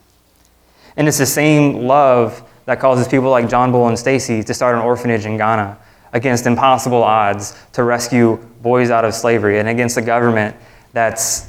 And 0.97 1.09
it's 1.09 1.19
the 1.19 1.27
same 1.27 1.89
love 1.89 2.49
that 2.67 2.79
causes 2.79 3.09
people 3.09 3.31
like 3.31 3.49
John 3.49 3.73
Bull 3.73 3.89
and 3.89 3.99
Stacy 3.99 4.45
to 4.45 4.55
start 4.55 4.77
an 4.77 4.83
orphanage 4.83 5.27
in 5.27 5.39
Ghana 5.39 5.77
against 6.13 6.47
impossible 6.47 7.03
odds 7.03 7.61
to 7.73 7.83
rescue 7.83 8.37
boys 8.63 8.91
out 8.91 9.05
of 9.05 9.13
slavery 9.13 9.59
and 9.59 9.69
against 9.69 9.97
a 9.97 10.03
government 10.03 10.55
that's 10.93 11.49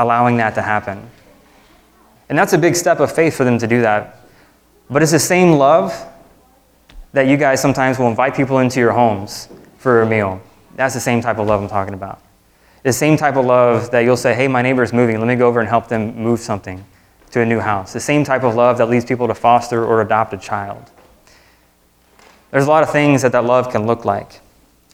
allowing 0.00 0.36
that 0.38 0.54
to 0.54 0.62
happen. 0.62 1.08
And 2.28 2.38
that's 2.38 2.52
a 2.52 2.58
big 2.58 2.76
step 2.76 3.00
of 3.00 3.12
faith 3.12 3.36
for 3.36 3.44
them 3.44 3.58
to 3.58 3.66
do 3.66 3.82
that. 3.82 4.20
But 4.88 5.02
it's 5.02 5.12
the 5.12 5.18
same 5.18 5.52
love 5.52 5.94
that 7.12 7.26
you 7.26 7.36
guys 7.36 7.60
sometimes 7.60 7.98
will 7.98 8.08
invite 8.08 8.34
people 8.34 8.58
into 8.58 8.80
your 8.80 8.92
homes 8.92 9.48
for 9.78 10.02
a 10.02 10.06
meal. 10.06 10.40
That's 10.76 10.94
the 10.94 11.00
same 11.00 11.20
type 11.20 11.38
of 11.38 11.46
love 11.46 11.62
I'm 11.62 11.68
talking 11.68 11.94
about. 11.94 12.20
The 12.82 12.92
same 12.92 13.16
type 13.16 13.36
of 13.36 13.44
love 13.44 13.90
that 13.90 14.00
you'll 14.00 14.16
say, 14.16 14.34
hey, 14.34 14.48
my 14.48 14.62
neighbor's 14.62 14.92
moving, 14.92 15.18
let 15.18 15.26
me 15.26 15.36
go 15.36 15.48
over 15.48 15.60
and 15.60 15.68
help 15.68 15.88
them 15.88 16.16
move 16.16 16.40
something 16.40 16.84
to 17.32 17.40
a 17.40 17.46
new 17.46 17.60
house. 17.60 17.92
The 17.92 18.00
same 18.00 18.24
type 18.24 18.42
of 18.42 18.54
love 18.54 18.78
that 18.78 18.88
leads 18.88 19.04
people 19.04 19.26
to 19.28 19.34
foster 19.34 19.84
or 19.84 20.00
adopt 20.00 20.32
a 20.32 20.38
child. 20.38 20.90
There's 22.50 22.66
a 22.66 22.68
lot 22.68 22.82
of 22.82 22.90
things 22.90 23.22
that 23.22 23.32
that 23.32 23.44
love 23.44 23.70
can 23.70 23.86
look 23.86 24.04
like. 24.04 24.40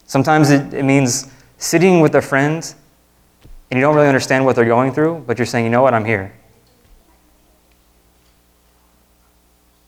Sometimes 0.06 0.50
it, 0.50 0.74
it 0.74 0.84
means 0.84 1.30
sitting 1.58 2.00
with 2.00 2.14
a 2.14 2.22
friend 2.22 2.74
and 3.70 3.78
you 3.78 3.82
don't 3.82 3.94
really 3.94 4.08
understand 4.08 4.44
what 4.44 4.56
they're 4.56 4.64
going 4.64 4.92
through, 4.92 5.24
but 5.26 5.38
you're 5.38 5.46
saying, 5.46 5.64
you 5.64 5.70
know 5.70 5.82
what, 5.82 5.94
I'm 5.94 6.04
here. 6.04 6.32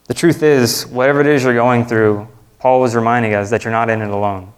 The 0.06 0.14
truth 0.14 0.42
is, 0.42 0.86
whatever 0.86 1.20
it 1.20 1.26
is 1.26 1.44
you're 1.44 1.54
going 1.54 1.84
through, 1.84 2.26
Paul 2.58 2.80
was 2.80 2.96
reminding 2.96 3.34
us 3.34 3.50
that 3.50 3.64
you're 3.64 3.72
not 3.72 3.90
in 3.90 4.00
it 4.02 4.10
alone. 4.10 4.52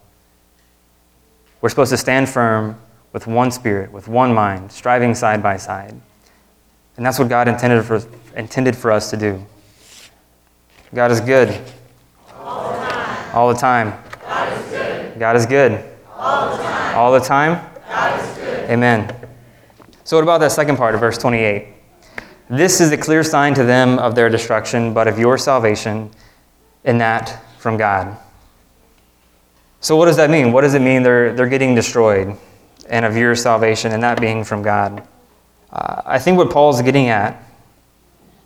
We're 1.61 1.69
supposed 1.69 1.91
to 1.91 1.97
stand 1.97 2.29
firm 2.29 2.81
with 3.13 3.27
one 3.27 3.51
spirit, 3.51 3.93
with 3.93 4.09
one 4.09 4.33
mind, 4.33 4.73
striving 4.73 5.15
side 5.15 5.43
by 5.43 5.57
side. 5.57 6.01
And 6.97 7.05
that's 7.05 7.19
what 7.19 7.29
God 7.29 7.49
intended 7.49 7.85
for, 7.85 8.03
intended 8.37 8.77
for 8.77 8.93
us 8.93 9.11
to 9.11 9.17
do. 9.17 9.45
God 10.95 11.11
is 11.11 11.21
good. 11.21 11.61
All 12.37 12.73
the 12.73 12.89
time. 12.89 13.35
All 13.35 13.49
the 13.53 13.61
time. 13.61 14.03
God 14.23 14.53
is 14.53 14.71
good. 14.71 15.19
God 15.19 15.37
is 15.37 15.47
good. 15.47 15.91
All 16.17 16.57
the 16.57 16.63
time. 16.63 16.97
All 16.97 17.13
the 17.13 17.21
time. 17.21 17.71
Amen. 18.71 19.13
So, 20.05 20.17
what 20.17 20.23
about 20.23 20.39
that 20.39 20.53
second 20.53 20.77
part 20.77 20.95
of 20.95 21.01
verse 21.01 21.19
28? 21.19 21.67
This 22.49 22.81
is 22.81 22.93
a 22.93 22.97
clear 22.97 23.25
sign 23.25 23.53
to 23.55 23.65
them 23.65 23.99
of 23.99 24.15
their 24.15 24.29
destruction, 24.29 24.95
but 24.95 25.09
of 25.09 25.19
your 25.19 25.37
salvation, 25.37 26.09
and 26.85 27.01
that 27.01 27.43
from 27.59 27.77
God. 27.77 28.17
So, 29.81 29.97
what 29.97 30.05
does 30.05 30.17
that 30.19 30.31
mean? 30.31 30.53
What 30.53 30.61
does 30.61 30.75
it 30.75 30.83
mean 30.83 31.03
they're, 31.03 31.35
they're 31.35 31.49
getting 31.49 31.75
destroyed, 31.75 32.37
and 32.89 33.05
of 33.05 33.17
your 33.17 33.35
salvation, 33.35 33.91
and 33.91 34.05
that 34.05 34.21
being 34.21 34.45
from 34.45 34.63
God? 34.63 35.05
Uh, 35.73 36.03
I 36.07 36.21
think 36.21 36.39
what 36.39 36.51
Paul's 36.51 36.81
getting 36.81 37.09
at 37.09 37.43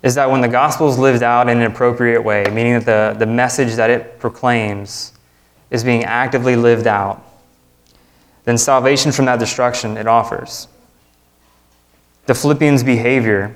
is 0.01 0.15
that 0.15 0.31
when 0.31 0.41
the 0.41 0.47
gospel 0.47 0.89
is 0.89 0.97
lived 0.97 1.21
out 1.21 1.49
in 1.49 1.59
an 1.59 1.71
appropriate 1.71 2.23
way, 2.23 2.45
meaning 2.51 2.73
that 2.79 2.85
the, 2.85 3.19
the 3.19 3.31
message 3.31 3.75
that 3.75 3.91
it 3.91 4.17
proclaims 4.17 5.13
is 5.69 5.83
being 5.83 6.03
actively 6.03 6.55
lived 6.55 6.87
out, 6.87 7.23
then 8.45 8.57
salvation 8.57 9.11
from 9.11 9.25
that 9.25 9.39
destruction 9.39 9.97
it 9.97 10.07
offers. 10.07 10.67
The 12.25 12.33
Philippians' 12.33 12.83
behavior 12.83 13.55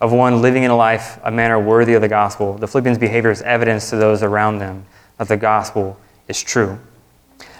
of 0.00 0.12
one 0.12 0.42
living 0.42 0.64
in 0.64 0.70
a 0.70 0.76
life, 0.76 1.20
a 1.22 1.30
manner 1.30 1.60
worthy 1.60 1.94
of 1.94 2.02
the 2.02 2.08
gospel, 2.08 2.54
the 2.54 2.66
Philippians' 2.66 2.98
behavior 2.98 3.30
is 3.30 3.42
evidence 3.42 3.90
to 3.90 3.96
those 3.96 4.22
around 4.22 4.58
them 4.58 4.84
that 5.18 5.28
the 5.28 5.36
gospel 5.36 5.96
is 6.26 6.42
true. 6.42 6.78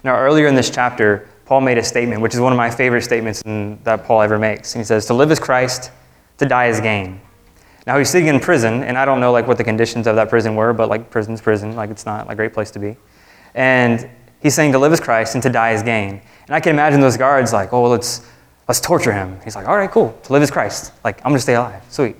Now, 0.03 0.16
earlier 0.16 0.48
in 0.48 0.55
this 0.55 0.70
chapter, 0.70 1.29
Paul 1.44 1.61
made 1.61 1.79
a 1.79 1.85
statement, 1.85 2.20
which 2.20 2.35
is 2.35 2.40
one 2.40 2.53
of 2.53 2.57
my 2.57 2.70
favorite 2.70 3.03
statements 3.03 3.42
in, 3.42 3.79
that 3.85 4.05
Paul 4.05 4.22
ever 4.22 4.38
makes. 4.38 4.75
And 4.75 4.81
he 4.81 4.85
says, 4.85 5.07
To 5.07 5.14
live 5.14 5.31
is 5.31 5.38
Christ, 5.38 5.90
to 6.38 6.46
die 6.46 6.66
is 6.66 6.81
gain. 6.81 7.20
Now, 7.87 7.98
he's 7.98 8.11
sitting 8.11 8.29
in 8.29 8.40
prison, 8.40 8.85
and 8.85 8.96
I 8.96 9.05
don't 9.05 9.20
know 9.20 9.33
like 9.33 9.46
what 9.46 9.59
the 9.59 9.64
conditions 9.64 10.07
of 10.07 10.16
that 10.16 10.29
prison 10.29 10.55
were, 10.55 10.72
but 10.72 10.88
like 10.88 11.11
prison's 11.11 11.40
prison, 11.40 11.77
like 11.77 11.90
it's 11.90 12.07
not 12.07 12.31
a 12.31 12.35
great 12.35 12.53
place 12.53 12.70
to 12.72 12.79
be. 12.79 12.96
And 13.55 14.09
he's 14.40 14.55
saying 14.55 14.72
to 14.72 14.79
live 14.79 14.92
is 14.92 15.01
Christ 15.01 15.35
and 15.35 15.42
to 15.42 15.51
die 15.51 15.72
is 15.72 15.83
gain. 15.83 16.22
And 16.53 16.57
I 16.59 16.61
can 16.61 16.75
imagine 16.75 17.01
those 17.01 17.17
guards 17.17 17.51
like, 17.51 17.73
oh, 17.73 17.88
let's, 17.88 18.27
let's 18.69 18.79
torture 18.79 19.11
him. 19.11 19.41
He's 19.43 19.57
like, 19.57 19.67
all 19.67 19.75
right, 19.75 19.91
cool. 19.91 20.15
To 20.25 20.33
live 20.35 20.43
is 20.43 20.51
Christ. 20.51 20.93
Like, 21.03 21.17
I'm 21.21 21.31
going 21.31 21.37
to 21.37 21.41
stay 21.41 21.55
alive. 21.55 21.83
Sweet. 21.88 22.15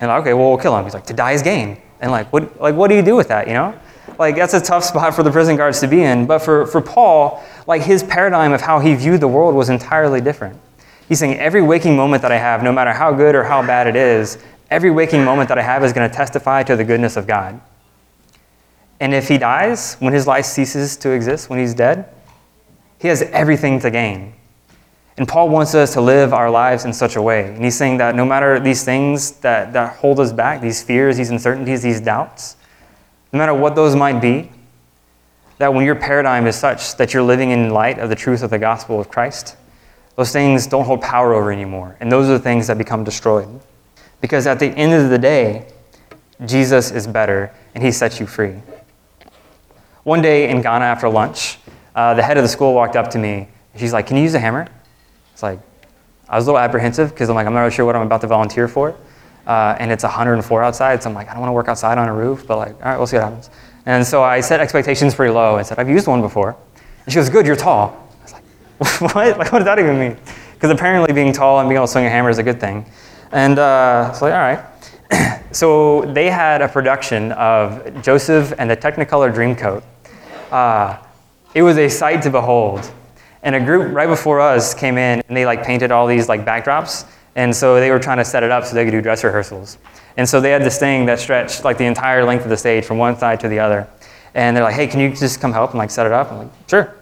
And 0.00 0.10
like, 0.10 0.22
okay, 0.22 0.32
well, 0.32 0.48
we'll 0.48 0.56
kill 0.56 0.74
him. 0.74 0.84
He's 0.84 0.94
like, 0.94 1.04
to 1.04 1.12
die 1.12 1.32
is 1.32 1.42
gain. 1.42 1.76
And 2.00 2.10
like, 2.10 2.32
what, 2.32 2.58
like, 2.58 2.74
what 2.74 2.88
do 2.88 2.96
you 2.96 3.02
do 3.02 3.14
with 3.14 3.28
that, 3.28 3.46
you 3.46 3.52
know? 3.52 3.78
Like, 4.18 4.36
that's 4.36 4.54
a 4.54 4.60
tough 4.62 4.84
spot 4.84 5.14
for 5.14 5.22
the 5.22 5.30
prison 5.30 5.58
guards 5.58 5.80
to 5.80 5.86
be 5.86 6.02
in. 6.02 6.24
But 6.24 6.38
for, 6.38 6.64
for 6.64 6.80
Paul, 6.80 7.44
like, 7.66 7.82
his 7.82 8.02
paradigm 8.02 8.54
of 8.54 8.62
how 8.62 8.78
he 8.78 8.94
viewed 8.94 9.20
the 9.20 9.28
world 9.28 9.54
was 9.54 9.68
entirely 9.68 10.22
different. 10.22 10.58
He's 11.06 11.18
saying, 11.18 11.38
every 11.38 11.60
waking 11.60 11.94
moment 11.94 12.22
that 12.22 12.32
I 12.32 12.38
have, 12.38 12.62
no 12.62 12.72
matter 12.72 12.94
how 12.94 13.12
good 13.12 13.34
or 13.34 13.44
how 13.44 13.60
bad 13.66 13.86
it 13.86 13.96
is, 13.96 14.38
every 14.70 14.92
waking 14.92 15.22
moment 15.22 15.50
that 15.50 15.58
I 15.58 15.62
have 15.62 15.84
is 15.84 15.92
going 15.92 16.08
to 16.08 16.16
testify 16.16 16.62
to 16.62 16.74
the 16.74 16.84
goodness 16.84 17.18
of 17.18 17.26
God. 17.26 17.60
And 18.98 19.12
if 19.12 19.28
he 19.28 19.36
dies, 19.36 19.96
when 19.96 20.14
his 20.14 20.26
life 20.26 20.46
ceases 20.46 20.96
to 20.96 21.10
exist, 21.10 21.50
when 21.50 21.58
he's 21.58 21.74
dead, 21.74 22.08
he 22.98 23.08
has 23.08 23.22
everything 23.22 23.80
to 23.80 23.90
gain. 23.90 24.34
And 25.16 25.28
Paul 25.28 25.48
wants 25.48 25.74
us 25.74 25.92
to 25.92 26.00
live 26.00 26.32
our 26.32 26.50
lives 26.50 26.84
in 26.84 26.92
such 26.92 27.16
a 27.16 27.22
way. 27.22 27.48
And 27.48 27.62
he's 27.62 27.76
saying 27.76 27.98
that 27.98 28.16
no 28.16 28.24
matter 28.24 28.58
these 28.58 28.84
things 28.84 29.32
that, 29.38 29.72
that 29.72 29.96
hold 29.96 30.18
us 30.18 30.32
back, 30.32 30.60
these 30.60 30.82
fears, 30.82 31.16
these 31.16 31.30
uncertainties, 31.30 31.82
these 31.82 32.00
doubts, 32.00 32.56
no 33.32 33.38
matter 33.38 33.54
what 33.54 33.76
those 33.76 33.94
might 33.94 34.20
be, 34.20 34.50
that 35.58 35.72
when 35.72 35.84
your 35.84 35.94
paradigm 35.94 36.46
is 36.46 36.56
such 36.56 36.96
that 36.96 37.14
you're 37.14 37.22
living 37.22 37.50
in 37.50 37.70
light 37.70 37.98
of 37.98 38.08
the 38.08 38.16
truth 38.16 38.42
of 38.42 38.50
the 38.50 38.58
gospel 38.58 38.98
of 38.98 39.08
Christ, 39.08 39.56
those 40.16 40.32
things 40.32 40.66
don't 40.66 40.84
hold 40.84 41.00
power 41.00 41.32
over 41.32 41.52
anymore. 41.52 41.96
And 42.00 42.10
those 42.10 42.28
are 42.28 42.32
the 42.32 42.40
things 42.40 42.66
that 42.66 42.78
become 42.78 43.04
destroyed. 43.04 43.48
Because 44.20 44.46
at 44.46 44.58
the 44.58 44.68
end 44.68 44.92
of 44.94 45.10
the 45.10 45.18
day, 45.18 45.66
Jesus 46.44 46.90
is 46.90 47.06
better 47.06 47.52
and 47.74 47.84
he 47.84 47.92
sets 47.92 48.18
you 48.18 48.26
free. 48.26 48.54
One 50.02 50.22
day 50.22 50.50
in 50.50 50.60
Ghana 50.60 50.84
after 50.84 51.08
lunch, 51.08 51.58
uh, 51.94 52.14
the 52.14 52.22
head 52.22 52.36
of 52.36 52.42
the 52.42 52.48
school 52.48 52.74
walked 52.74 52.96
up 52.96 53.10
to 53.10 53.18
me. 53.18 53.48
She's 53.76 53.92
like, 53.92 54.06
Can 54.06 54.16
you 54.16 54.22
use 54.22 54.34
a 54.34 54.38
hammer? 54.38 54.66
It's 55.32 55.42
like, 55.42 55.60
I 56.28 56.36
was 56.36 56.46
a 56.46 56.50
little 56.50 56.60
apprehensive 56.60 57.10
because 57.10 57.28
I'm 57.28 57.34
like, 57.34 57.46
I'm 57.46 57.52
not 57.52 57.60
really 57.60 57.72
sure 57.72 57.84
what 57.84 57.96
I'm 57.96 58.06
about 58.06 58.20
to 58.22 58.26
volunteer 58.26 58.68
for. 58.68 58.96
Uh, 59.46 59.76
and 59.78 59.92
it's 59.92 60.04
104 60.04 60.62
outside, 60.62 61.02
so 61.02 61.10
I'm 61.10 61.14
like, 61.14 61.28
I 61.28 61.32
don't 61.32 61.40
want 61.40 61.50
to 61.50 61.54
work 61.54 61.68
outside 61.68 61.98
on 61.98 62.08
a 62.08 62.14
roof, 62.14 62.46
but 62.46 62.56
like, 62.56 62.74
all 62.76 62.90
right, 62.90 62.96
we'll 62.96 63.06
see 63.06 63.16
what 63.16 63.24
happens. 63.24 63.50
And 63.86 64.06
so 64.06 64.22
I 64.22 64.40
set 64.40 64.60
expectations 64.60 65.14
pretty 65.14 65.32
low 65.32 65.56
and 65.56 65.66
said, 65.66 65.78
I've 65.78 65.88
used 65.88 66.06
one 66.06 66.22
before. 66.22 66.56
And 67.04 67.12
she 67.12 67.16
goes, 67.16 67.28
Good, 67.28 67.46
you're 67.46 67.56
tall. 67.56 68.08
I 68.20 68.22
was 68.22 68.32
like, 68.32 69.14
What? 69.14 69.38
Like, 69.38 69.52
what 69.52 69.58
does 69.58 69.66
that 69.66 69.78
even 69.78 69.98
mean? 69.98 70.16
Because 70.54 70.70
apparently 70.70 71.12
being 71.12 71.32
tall 71.32 71.60
and 71.60 71.68
being 71.68 71.76
able 71.76 71.86
to 71.86 71.92
swing 71.92 72.06
a 72.06 72.10
hammer 72.10 72.30
is 72.30 72.38
a 72.38 72.42
good 72.42 72.58
thing. 72.58 72.86
And 73.32 73.58
uh, 73.58 74.12
so, 74.12 74.26
like, 74.26 74.34
all 74.34 74.40
right. 74.40 75.42
so 75.54 76.02
they 76.12 76.30
had 76.30 76.62
a 76.62 76.68
production 76.68 77.32
of 77.32 78.02
Joseph 78.02 78.54
and 78.58 78.70
the 78.70 78.76
Technicolor 78.76 79.32
Dreamcoat. 79.34 79.82
Uh, 80.50 80.96
it 81.54 81.62
was 81.62 81.78
a 81.78 81.88
sight 81.88 82.22
to 82.22 82.30
behold. 82.30 82.90
And 83.42 83.54
a 83.54 83.60
group 83.60 83.94
right 83.94 84.08
before 84.08 84.40
us 84.40 84.74
came 84.74 84.98
in 84.98 85.22
and 85.26 85.36
they 85.36 85.46
like 85.46 85.64
painted 85.64 85.92
all 85.92 86.06
these 86.06 86.28
like 86.28 86.44
backdrops. 86.44 87.06
And 87.36 87.54
so 87.54 87.80
they 87.80 87.90
were 87.90 87.98
trying 87.98 88.18
to 88.18 88.24
set 88.24 88.42
it 88.42 88.50
up 88.50 88.64
so 88.64 88.74
they 88.74 88.84
could 88.84 88.92
do 88.92 89.02
dress 89.02 89.24
rehearsals. 89.24 89.78
And 90.16 90.28
so 90.28 90.40
they 90.40 90.50
had 90.50 90.62
this 90.62 90.78
thing 90.78 91.06
that 91.06 91.18
stretched 91.18 91.64
like 91.64 91.78
the 91.78 91.84
entire 91.84 92.24
length 92.24 92.44
of 92.44 92.50
the 92.50 92.56
stage 92.56 92.84
from 92.84 92.98
one 92.98 93.18
side 93.18 93.40
to 93.40 93.48
the 93.48 93.58
other. 93.58 93.88
And 94.34 94.56
they're 94.56 94.64
like, 94.64 94.74
hey, 94.74 94.86
can 94.86 95.00
you 95.00 95.14
just 95.14 95.40
come 95.40 95.52
help 95.52 95.70
and 95.70 95.78
like 95.78 95.90
set 95.90 96.06
it 96.06 96.12
up? 96.12 96.30
I'm 96.32 96.38
like, 96.38 96.48
sure. 96.68 96.94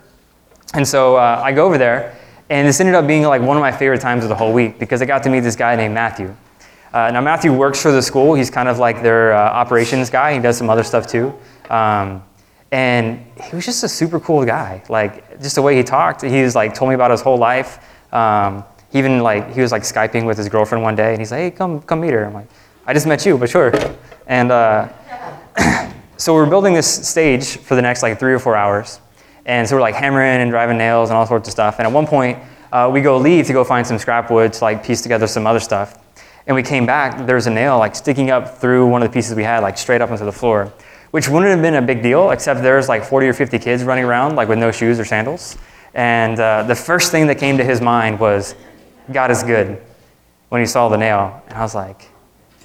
And 0.74 0.86
so 0.86 1.16
uh, 1.16 1.40
I 1.44 1.52
go 1.52 1.66
over 1.66 1.76
there, 1.76 2.16
and 2.48 2.66
this 2.66 2.80
ended 2.80 2.94
up 2.94 3.06
being 3.06 3.24
like 3.24 3.42
one 3.42 3.56
of 3.56 3.60
my 3.60 3.72
favorite 3.72 4.00
times 4.00 4.22
of 4.24 4.30
the 4.30 4.34
whole 4.34 4.52
week 4.52 4.78
because 4.78 5.02
I 5.02 5.04
got 5.04 5.22
to 5.24 5.30
meet 5.30 5.40
this 5.40 5.56
guy 5.56 5.76
named 5.76 5.94
Matthew. 5.94 6.34
Uh, 6.92 7.10
now 7.10 7.20
Matthew 7.20 7.52
works 7.52 7.80
for 7.80 7.92
the 7.92 8.02
school. 8.02 8.34
He's 8.34 8.50
kind 8.50 8.68
of 8.68 8.78
like 8.78 9.02
their 9.02 9.32
uh, 9.32 9.38
operations 9.38 10.10
guy. 10.10 10.34
He 10.34 10.40
does 10.40 10.56
some 10.56 10.70
other 10.70 10.82
stuff 10.82 11.06
too. 11.06 11.34
Um, 11.70 12.22
and 12.72 13.22
he 13.44 13.54
was 13.54 13.66
just 13.66 13.84
a 13.84 13.88
super 13.88 14.18
cool 14.18 14.44
guy. 14.44 14.82
Like 14.88 15.40
just 15.40 15.54
the 15.54 15.62
way 15.62 15.76
he 15.76 15.84
talked, 15.84 16.22
he 16.22 16.42
was 16.42 16.56
like 16.56 16.74
told 16.74 16.88
me 16.88 16.94
about 16.94 17.10
his 17.10 17.20
whole 17.20 17.36
life. 17.36 17.78
Um, 18.12 18.64
even 18.94 19.20
like 19.20 19.52
he 19.52 19.60
was 19.60 19.72
like 19.72 19.82
skyping 19.82 20.26
with 20.26 20.38
his 20.38 20.48
girlfriend 20.48 20.82
one 20.82 20.96
day, 20.96 21.10
and 21.12 21.20
he's 21.20 21.30
like, 21.30 21.40
"Hey, 21.40 21.50
come 21.50 21.82
come 21.82 22.00
meet 22.00 22.12
her." 22.12 22.24
I'm 22.24 22.32
like, 22.32 22.48
"I 22.86 22.94
just 22.94 23.06
met 23.06 23.24
you, 23.24 23.36
but 23.38 23.50
sure." 23.50 23.72
And 24.26 24.50
uh, 24.50 24.88
so 26.16 26.34
we're 26.34 26.48
building 26.48 26.72
this 26.72 27.08
stage 27.08 27.58
for 27.58 27.74
the 27.74 27.82
next 27.82 28.02
like 28.02 28.18
three 28.18 28.32
or 28.32 28.38
four 28.38 28.56
hours, 28.56 29.00
and 29.44 29.68
so 29.68 29.76
we're 29.76 29.82
like 29.82 29.94
hammering 29.94 30.40
and 30.40 30.50
driving 30.50 30.78
nails 30.78 31.10
and 31.10 31.16
all 31.16 31.26
sorts 31.26 31.48
of 31.48 31.52
stuff. 31.52 31.78
And 31.78 31.86
at 31.86 31.92
one 31.92 32.06
point, 32.06 32.38
uh, 32.72 32.90
we 32.92 33.02
go 33.02 33.18
leave 33.18 33.46
to 33.46 33.52
go 33.52 33.64
find 33.64 33.86
some 33.86 33.98
scrap 33.98 34.30
wood 34.30 34.54
to 34.54 34.64
like 34.64 34.82
piece 34.82 35.02
together 35.02 35.26
some 35.26 35.46
other 35.46 35.60
stuff. 35.60 35.98
And 36.46 36.56
we 36.56 36.62
came 36.62 36.86
back, 36.86 37.24
there's 37.24 37.46
a 37.46 37.50
nail 37.50 37.78
like 37.78 37.94
sticking 37.94 38.30
up 38.30 38.58
through 38.58 38.88
one 38.88 39.00
of 39.00 39.08
the 39.08 39.12
pieces 39.12 39.36
we 39.36 39.44
had, 39.44 39.60
like 39.60 39.78
straight 39.78 40.00
up 40.00 40.10
into 40.10 40.24
the 40.24 40.32
floor 40.32 40.72
which 41.12 41.28
wouldn't 41.28 41.50
have 41.50 41.62
been 41.62 41.74
a 41.74 41.82
big 41.82 42.02
deal, 42.02 42.30
except 42.30 42.62
there's 42.62 42.88
like 42.88 43.04
40 43.04 43.28
or 43.28 43.32
50 43.34 43.58
kids 43.58 43.84
running 43.84 44.04
around, 44.04 44.34
like 44.34 44.48
with 44.48 44.58
no 44.58 44.72
shoes 44.72 44.98
or 44.98 45.04
sandals. 45.04 45.58
And 45.94 46.40
uh, 46.40 46.62
the 46.62 46.74
first 46.74 47.10
thing 47.10 47.26
that 47.26 47.36
came 47.38 47.58
to 47.58 47.64
his 47.64 47.82
mind 47.82 48.18
was, 48.18 48.54
God 49.12 49.30
is 49.30 49.42
good, 49.42 49.80
when 50.48 50.62
he 50.62 50.66
saw 50.66 50.88
the 50.88 50.96
nail. 50.96 51.42
And 51.48 51.58
I 51.58 51.60
was 51.60 51.74
like, 51.74 52.08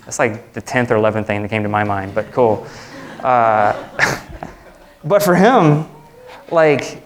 that's 0.06 0.18
like 0.18 0.54
the 0.54 0.62
10th 0.62 0.92
or 0.92 0.96
11th 0.96 1.28
thing 1.28 1.42
that 1.42 1.50
came 1.50 1.62
to 1.64 1.70
my 1.70 1.84
mind, 1.84 2.16
but 2.16 2.32
cool. 2.32 2.66
Uh, 3.20 4.22
but 5.04 5.22
for 5.22 5.36
him, 5.36 5.86
like, 6.50 7.04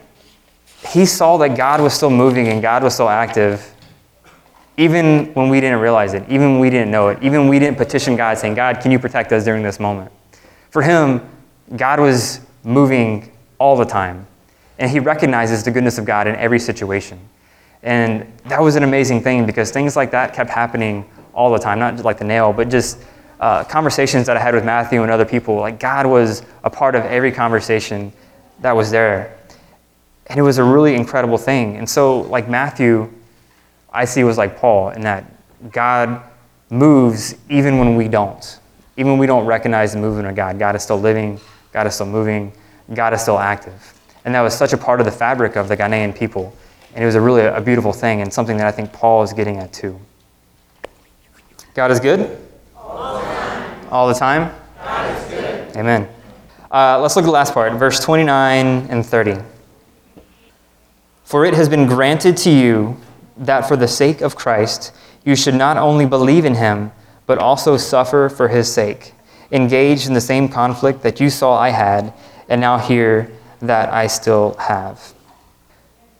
he 0.89 1.07
saw 1.07 1.37
that 1.37 1.57
God 1.57 1.81
was 1.81 1.93
still 1.93 2.11
moving 2.11 2.49
and 2.49 2.61
God 2.61 2.83
was 2.83 2.93
still 2.93 3.09
active, 3.09 3.73
even 4.77 5.33
when 5.33 5.49
we 5.49 5.59
didn't 5.59 5.79
realize 5.79 6.13
it, 6.13 6.23
even 6.29 6.51
when 6.51 6.59
we 6.59 6.69
didn't 6.69 6.91
know 6.91 7.07
it, 7.07 7.17
even 7.23 7.41
when 7.41 7.49
we 7.49 7.57
didn't 7.57 7.77
petition 7.77 8.15
God 8.15 8.37
saying, 8.37 8.53
God, 8.53 8.79
can 8.79 8.91
you 8.91 8.99
protect 8.99 9.31
us 9.31 9.43
during 9.43 9.63
this 9.63 9.79
moment? 9.79 10.11
For 10.71 10.81
him, 10.81 11.21
God 11.75 11.99
was 11.99 12.39
moving 12.63 13.31
all 13.59 13.77
the 13.77 13.85
time, 13.85 14.25
and 14.79 14.89
he 14.89 14.99
recognizes 14.99 15.63
the 15.63 15.71
goodness 15.71 15.97
of 15.97 16.05
God 16.05 16.27
in 16.27 16.35
every 16.37 16.59
situation. 16.59 17.19
And 17.83 18.31
that 18.45 18.61
was 18.61 18.75
an 18.75 18.83
amazing 18.83 19.21
thing 19.21 19.45
because 19.45 19.71
things 19.71 19.95
like 19.95 20.11
that 20.11 20.33
kept 20.33 20.49
happening 20.49 21.05
all 21.33 21.51
the 21.51 21.59
time, 21.59 21.77
not 21.77 21.93
just 21.93 22.05
like 22.05 22.17
the 22.17 22.25
nail, 22.25 22.53
but 22.53 22.69
just 22.69 22.99
uh, 23.39 23.63
conversations 23.63 24.27
that 24.27 24.37
I 24.37 24.39
had 24.39 24.53
with 24.53 24.63
Matthew 24.63 25.01
and 25.01 25.11
other 25.11 25.25
people. 25.25 25.55
Like 25.55 25.79
God 25.79 26.05
was 26.05 26.43
a 26.63 26.69
part 26.69 26.95
of 26.95 27.03
every 27.05 27.31
conversation 27.31 28.13
that 28.61 28.75
was 28.75 28.91
there. 28.91 29.37
And 30.27 30.39
it 30.39 30.43
was 30.43 30.57
a 30.59 30.63
really 30.63 30.95
incredible 30.95 31.37
thing. 31.37 31.77
And 31.77 31.89
so, 31.89 32.21
like 32.21 32.47
Matthew, 32.47 33.11
I 33.91 34.05
see 34.05 34.23
was 34.23 34.37
like 34.37 34.57
Paul 34.57 34.91
in 34.91 35.01
that 35.01 35.25
God 35.71 36.21
moves 36.69 37.35
even 37.49 37.79
when 37.79 37.95
we 37.95 38.07
don't. 38.07 38.59
Even 38.97 39.13
when 39.13 39.19
we 39.19 39.27
don't 39.27 39.45
recognize 39.45 39.93
the 39.93 39.99
movement 39.99 40.27
of 40.27 40.35
God, 40.35 40.59
God 40.59 40.75
is 40.75 40.83
still 40.83 40.99
living, 40.99 41.39
God 41.71 41.87
is 41.87 41.95
still 41.95 42.07
moving, 42.07 42.51
God 42.93 43.13
is 43.13 43.21
still 43.21 43.39
active. 43.39 43.99
And 44.25 44.35
that 44.35 44.41
was 44.41 44.55
such 44.55 44.73
a 44.73 44.77
part 44.77 44.99
of 44.99 45.05
the 45.05 45.11
fabric 45.11 45.55
of 45.55 45.67
the 45.67 45.77
Ghanaian 45.77 46.15
people. 46.15 46.53
And 46.93 47.03
it 47.03 47.05
was 47.05 47.15
a 47.15 47.21
really 47.21 47.41
a 47.41 47.61
beautiful 47.61 47.93
thing 47.93 48.21
and 48.21 48.31
something 48.31 48.57
that 48.57 48.67
I 48.67 48.71
think 48.71 48.91
Paul 48.91 49.23
is 49.23 49.33
getting 49.33 49.57
at 49.57 49.71
too. 49.71 49.99
God 51.73 51.89
is 51.89 51.99
good? 51.99 52.37
All 52.75 53.13
the 53.13 53.21
time. 53.21 53.87
All 53.89 54.07
the 54.09 54.13
time? 54.13 54.55
God 54.83 55.17
is 55.17 55.29
good. 55.29 55.77
Amen. 55.77 56.09
Uh, 56.69 56.99
let's 57.01 57.15
look 57.15 57.23
at 57.23 57.27
the 57.27 57.31
last 57.31 57.53
part, 57.53 57.73
verse 57.73 57.99
29 58.03 58.87
and 58.89 59.05
30. 59.05 59.37
For 61.23 61.45
it 61.45 61.53
has 61.53 61.69
been 61.69 61.87
granted 61.87 62.35
to 62.37 62.49
you 62.49 62.97
that 63.37 63.67
for 63.67 63.77
the 63.77 63.87
sake 63.87 64.21
of 64.21 64.35
Christ, 64.35 64.93
you 65.23 65.35
should 65.35 65.55
not 65.55 65.77
only 65.77 66.05
believe 66.05 66.43
in 66.43 66.55
him, 66.55 66.91
but 67.31 67.37
also 67.37 67.77
suffer 67.77 68.27
for 68.27 68.49
his 68.49 68.69
sake, 68.69 69.13
engaged 69.53 70.05
in 70.05 70.13
the 70.13 70.19
same 70.19 70.49
conflict 70.49 71.01
that 71.01 71.21
you 71.21 71.29
saw 71.29 71.57
I 71.57 71.69
had, 71.69 72.13
and 72.49 72.59
now 72.59 72.77
hear 72.77 73.31
that 73.61 73.87
I 73.93 74.07
still 74.07 74.55
have. 74.55 75.13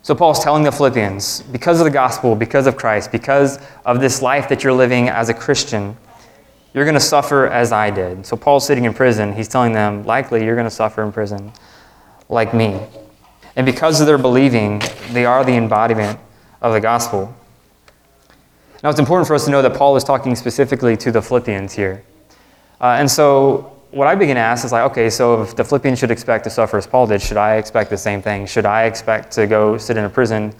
So, 0.04 0.15
Paul's 0.15 0.41
telling 0.41 0.63
the 0.63 0.71
Philippians 0.71 1.41
because 1.52 1.82
of 1.82 1.84
the 1.84 1.91
gospel, 1.91 2.34
because 2.34 2.65
of 2.65 2.78
Christ, 2.78 3.12
because 3.12 3.60
of 3.86 4.00
this 4.00 4.21
life 4.21 4.47
that 4.47 4.63
you're 4.63 4.71
living 4.71 5.10
as 5.10 5.28
a 5.28 5.34
Christian, 5.34 5.97
you're 6.74 6.86
going 6.86 6.93
to 6.93 7.02
suffer 7.02 7.45
as 7.45 7.74
I 7.74 7.89
did. 7.89 8.26
So, 8.26 8.38
Paul's 8.38 8.65
sitting 8.65 8.86
in 8.86 8.93
prison. 8.93 9.34
He's 9.34 9.50
telling 9.50 9.74
them, 9.74 10.06
likely, 10.06 10.45
you're 10.45 10.56
going 10.56 10.63
to 10.63 10.71
suffer 10.71 11.04
in 11.04 11.12
prison 11.12 11.52
like 12.30 12.54
me. 12.54 12.80
And 13.58 13.65
because 13.65 14.00
of 14.00 14.08
their 14.08 14.17
believing, 14.17 14.82
they 15.10 15.26
are 15.26 15.43
the 15.43 15.58
embodiment 15.58 16.17
of 16.62 16.71
the 16.71 16.80
gospel. 16.80 17.36
Now, 18.84 18.89
it's 18.89 19.00
important 19.00 19.28
for 19.28 19.36
us 19.36 19.46
to 19.46 19.52
know 19.52 19.62
that 19.62 19.76
Paul 19.76 19.96
is 19.96 20.04
talking 20.04 20.36
specifically 20.36 20.98
to 20.98 21.12
the 21.12 21.22
Philippians 21.22 21.74
here. 21.74 22.04
Uh, 22.80 22.96
and 22.98 23.10
so, 23.10 23.78
what 23.91 24.08
I 24.08 24.15
begin 24.15 24.36
to 24.38 24.41
ask 24.41 24.65
is 24.65 24.72
like, 24.72 24.89
okay, 24.89 25.08
so 25.10 25.44
if 25.44 25.56
the 25.56 25.63
Philippians 25.63 26.00
should 26.00 26.10
expect 26.10 26.46
to 26.46 26.50
suffer 26.50 26.78
as 26.78 26.88
Paul 26.88 27.06
did, 27.06 27.22
should 27.22 27.38
I 27.38 27.58
expect 27.58 27.91
the 27.91 27.98
same 27.98 28.24
thing? 28.24 28.48
Should 28.48 28.65
I 28.65 28.86
expect 28.86 29.32
to 29.34 29.46
go 29.46 29.78
sit 29.78 29.98
in 29.98 30.06
a 30.06 30.10
prison 30.10 30.52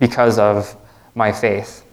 because 0.00 0.40
of 0.40 0.74
my 1.14 1.30
faith? 1.30 1.84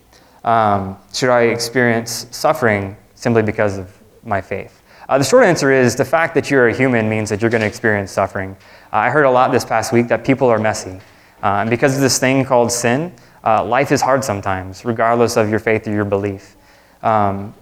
Um, 0.44 0.98
should 1.14 1.30
I 1.30 1.42
experience 1.44 2.28
suffering 2.32 2.98
simply 3.14 3.44
because 3.44 3.78
of 3.78 3.96
my 4.24 4.42
faith? 4.42 4.82
Uh, 5.08 5.20
the 5.20 5.24
short 5.24 5.46
answer 5.46 5.72
is 5.72 5.96
the 5.96 6.06
fact 6.06 6.34
that 6.34 6.50
you're 6.50 6.70
a 6.70 6.74
human 6.74 7.08
means 7.08 7.30
that 7.30 7.42
you're 7.42 7.52
going 7.52 7.62
to 7.62 7.68
experience 7.68 8.12
suffering. 8.12 8.58
Uh, 8.92 8.98
I 8.98 9.10
heard 9.12 9.26
a 9.26 9.32
lot 9.32 9.52
this 9.52 9.66
past 9.66 9.94
week 9.94 10.08
that 10.08 10.26
people 10.26 10.48
are 10.48 10.58
messy. 10.58 11.00
Uh, 11.44 11.62
and 11.62 11.70
because 11.70 11.94
of 11.94 12.02
this 12.02 12.18
thing 12.18 12.44
called 12.44 12.72
sin, 12.72 13.14
uh, 13.46 13.64
life 13.64 13.92
is 13.92 14.02
hard 14.02 14.24
sometimes, 14.24 14.84
regardless 14.84 15.38
of 15.38 15.50
your 15.50 15.60
faith 15.60 15.88
or 15.88 15.92
your 15.92 16.06
belief. 16.06 16.56
Um, 17.04 17.54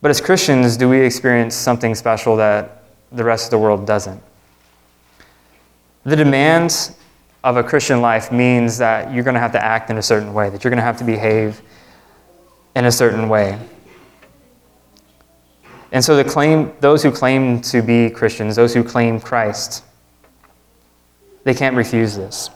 but 0.00 0.10
as 0.10 0.20
Christians, 0.20 0.76
do 0.76 0.88
we 0.88 1.00
experience 1.00 1.54
something 1.54 1.94
special 1.94 2.36
that 2.36 2.84
the 3.10 3.24
rest 3.24 3.46
of 3.46 3.50
the 3.50 3.58
world 3.58 3.86
doesn't? 3.86 4.22
The 6.04 6.16
demands 6.16 6.96
of 7.42 7.56
a 7.56 7.62
Christian 7.62 8.00
life 8.00 8.30
means 8.30 8.78
that 8.78 9.12
you're 9.12 9.24
going 9.24 9.34
to 9.34 9.40
have 9.40 9.52
to 9.52 9.64
act 9.64 9.90
in 9.90 9.98
a 9.98 10.02
certain 10.02 10.34
way, 10.34 10.50
that 10.50 10.62
you're 10.62 10.70
going 10.70 10.78
to 10.78 10.84
have 10.84 10.98
to 10.98 11.04
behave 11.04 11.62
in 12.76 12.84
a 12.84 12.92
certain 12.92 13.28
way. 13.28 13.58
And 15.90 16.04
so 16.04 16.16
the 16.16 16.24
claim, 16.24 16.72
those 16.80 17.02
who 17.02 17.10
claim 17.10 17.60
to 17.62 17.80
be 17.80 18.10
Christians, 18.10 18.56
those 18.56 18.74
who 18.74 18.84
claim 18.84 19.18
Christ, 19.18 19.84
they 21.44 21.54
can't 21.54 21.74
refuse 21.74 22.14
this. 22.14 22.50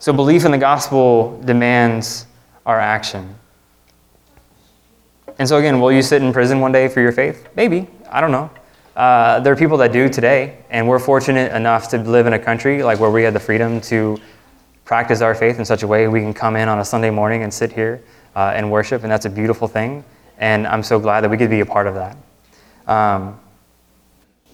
So 0.00 0.14
belief 0.14 0.46
in 0.46 0.50
the 0.50 0.56
gospel 0.58 1.38
demands 1.44 2.26
our 2.64 2.80
action. 2.80 3.34
And 5.38 5.46
so 5.46 5.58
again, 5.58 5.78
will 5.78 5.92
you 5.92 6.00
sit 6.00 6.22
in 6.22 6.32
prison 6.32 6.60
one 6.60 6.72
day 6.72 6.88
for 6.88 7.02
your 7.02 7.12
faith? 7.12 7.46
Maybe. 7.54 7.86
I 8.10 8.22
don't 8.22 8.32
know. 8.32 8.48
Uh, 8.96 9.40
there 9.40 9.52
are 9.52 9.56
people 9.56 9.76
that 9.76 9.92
do 9.92 10.08
today, 10.08 10.56
and 10.70 10.88
we're 10.88 10.98
fortunate 10.98 11.52
enough 11.52 11.88
to 11.88 11.98
live 11.98 12.26
in 12.26 12.32
a 12.32 12.38
country 12.38 12.82
like 12.82 12.98
where 12.98 13.10
we 13.10 13.22
have 13.24 13.34
the 13.34 13.40
freedom 13.40 13.78
to 13.82 14.16
practice 14.86 15.20
our 15.20 15.34
faith 15.34 15.58
in 15.58 15.66
such 15.66 15.82
a 15.82 15.86
way 15.86 16.08
we 16.08 16.20
can 16.20 16.32
come 16.32 16.56
in 16.56 16.66
on 16.66 16.78
a 16.78 16.84
Sunday 16.84 17.10
morning 17.10 17.42
and 17.42 17.52
sit 17.52 17.70
here 17.70 18.02
uh, 18.36 18.52
and 18.54 18.72
worship, 18.72 19.02
and 19.02 19.12
that's 19.12 19.26
a 19.26 19.30
beautiful 19.30 19.68
thing. 19.68 20.02
And 20.38 20.66
I'm 20.66 20.82
so 20.82 20.98
glad 20.98 21.20
that 21.20 21.28
we 21.28 21.36
could 21.36 21.50
be 21.50 21.60
a 21.60 21.66
part 21.66 21.86
of 21.86 21.94
that. 21.94 22.16
Um, 22.86 23.38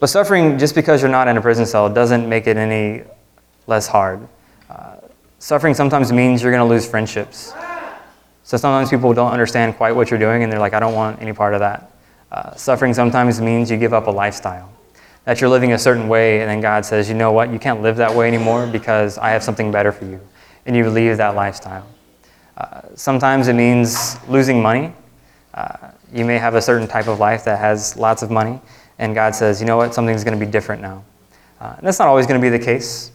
but 0.00 0.08
suffering, 0.08 0.58
just 0.58 0.74
because 0.74 1.02
you're 1.02 1.10
not 1.10 1.28
in 1.28 1.36
a 1.36 1.40
prison 1.40 1.66
cell, 1.66 1.88
doesn't 1.88 2.28
make 2.28 2.48
it 2.48 2.56
any 2.56 3.04
less 3.68 3.86
hard. 3.86 4.26
Suffering 5.38 5.74
sometimes 5.74 6.12
means 6.12 6.42
you're 6.42 6.52
going 6.52 6.66
to 6.66 6.68
lose 6.68 6.88
friendships. 6.88 7.52
So 8.42 8.56
sometimes 8.56 8.90
people 8.90 9.12
don't 9.12 9.32
understand 9.32 9.76
quite 9.76 9.92
what 9.92 10.10
you're 10.10 10.20
doing, 10.20 10.42
and 10.42 10.52
they're 10.52 10.60
like, 10.60 10.72
I 10.72 10.80
don't 10.80 10.94
want 10.94 11.20
any 11.20 11.32
part 11.32 11.52
of 11.52 11.60
that. 11.60 11.90
Uh, 12.30 12.54
suffering 12.54 12.94
sometimes 12.94 13.40
means 13.40 13.70
you 13.70 13.76
give 13.76 13.92
up 13.92 14.06
a 14.06 14.10
lifestyle, 14.10 14.72
that 15.24 15.40
you're 15.40 15.50
living 15.50 15.72
a 15.72 15.78
certain 15.78 16.08
way, 16.08 16.40
and 16.40 16.48
then 16.48 16.60
God 16.60 16.84
says, 16.84 17.08
you 17.08 17.14
know 17.14 17.32
what, 17.32 17.50
you 17.50 17.58
can't 17.58 17.82
live 17.82 17.96
that 17.96 18.14
way 18.14 18.28
anymore 18.28 18.66
because 18.66 19.18
I 19.18 19.30
have 19.30 19.42
something 19.42 19.70
better 19.70 19.92
for 19.92 20.04
you. 20.04 20.20
And 20.64 20.76
you 20.76 20.88
leave 20.88 21.16
that 21.16 21.34
lifestyle. 21.34 21.86
Uh, 22.56 22.82
sometimes 22.94 23.48
it 23.48 23.54
means 23.54 24.16
losing 24.28 24.62
money. 24.62 24.92
Uh, 25.52 25.90
you 26.12 26.24
may 26.24 26.38
have 26.38 26.54
a 26.54 26.62
certain 26.62 26.88
type 26.88 27.08
of 27.08 27.18
life 27.18 27.44
that 27.44 27.58
has 27.58 27.96
lots 27.96 28.22
of 28.22 28.30
money, 28.30 28.60
and 28.98 29.14
God 29.14 29.34
says, 29.34 29.60
you 29.60 29.66
know 29.66 29.76
what, 29.76 29.92
something's 29.92 30.24
going 30.24 30.38
to 30.38 30.44
be 30.44 30.50
different 30.50 30.80
now. 30.80 31.04
Uh, 31.60 31.76
that's 31.82 31.98
not 31.98 32.08
always 32.08 32.26
going 32.26 32.40
to 32.40 32.44
be 32.44 32.56
the 32.56 32.64
case. 32.64 33.10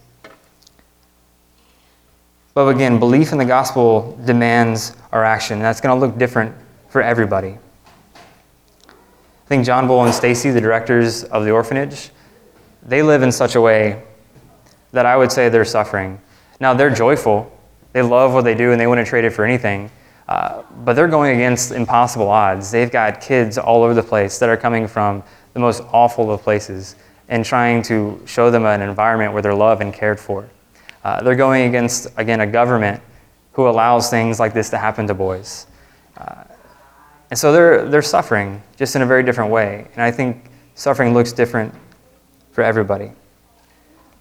But 2.53 2.67
again, 2.67 2.99
belief 2.99 3.31
in 3.31 3.37
the 3.37 3.45
gospel 3.45 4.17
demands 4.25 4.95
our 5.11 5.23
action. 5.23 5.55
and 5.55 5.65
That's 5.65 5.79
going 5.79 5.97
to 5.97 6.05
look 6.05 6.17
different 6.17 6.53
for 6.89 7.01
everybody. 7.01 7.57
I 8.87 9.47
think 9.47 9.65
John 9.65 9.87
Bull 9.87 10.03
and 10.03 10.13
Stacy, 10.13 10.51
the 10.51 10.61
directors 10.61 11.23
of 11.25 11.45
the 11.45 11.51
orphanage, 11.51 12.09
they 12.83 13.01
live 13.01 13.21
in 13.21 13.31
such 13.31 13.55
a 13.55 13.61
way 13.61 14.03
that 14.91 15.05
I 15.05 15.15
would 15.15 15.31
say 15.31 15.49
they're 15.49 15.65
suffering. 15.65 16.19
Now, 16.59 16.73
they're 16.73 16.93
joyful. 16.93 17.51
They 17.93 18.01
love 18.01 18.33
what 18.33 18.43
they 18.43 18.55
do 18.55 18.71
and 18.71 18.79
they 18.79 18.87
wouldn't 18.87 19.07
trade 19.07 19.23
it 19.23 19.31
for 19.31 19.45
anything. 19.45 19.89
Uh, 20.27 20.63
but 20.83 20.93
they're 20.93 21.07
going 21.07 21.35
against 21.35 21.71
impossible 21.71 22.29
odds. 22.29 22.71
They've 22.71 22.91
got 22.91 23.19
kids 23.21 23.57
all 23.57 23.83
over 23.83 23.93
the 23.93 24.03
place 24.03 24.39
that 24.39 24.49
are 24.49 24.57
coming 24.57 24.87
from 24.87 25.23
the 25.53 25.59
most 25.59 25.81
awful 25.91 26.31
of 26.31 26.41
places 26.41 26.95
and 27.27 27.43
trying 27.43 27.81
to 27.83 28.21
show 28.25 28.51
them 28.51 28.65
an 28.65 28.81
environment 28.81 29.33
where 29.33 29.41
they're 29.41 29.53
loved 29.53 29.81
and 29.81 29.93
cared 29.93 30.19
for. 30.19 30.49
Uh, 31.03 31.21
they're 31.23 31.35
going 31.35 31.67
against, 31.67 32.07
again, 32.17 32.41
a 32.41 32.47
government 32.47 33.01
who 33.53 33.67
allows 33.67 34.09
things 34.09 34.39
like 34.39 34.53
this 34.53 34.69
to 34.69 34.77
happen 34.77 35.07
to 35.07 35.13
boys. 35.13 35.67
Uh, 36.17 36.43
and 37.29 37.39
so 37.39 37.51
they're, 37.51 37.89
they're 37.89 38.01
suffering 38.01 38.61
just 38.77 38.95
in 38.95 39.01
a 39.01 39.05
very 39.05 39.23
different 39.23 39.51
way. 39.51 39.87
And 39.93 40.03
I 40.03 40.11
think 40.11 40.49
suffering 40.75 41.13
looks 41.13 41.31
different 41.31 41.73
for 42.51 42.63
everybody. 42.63 43.11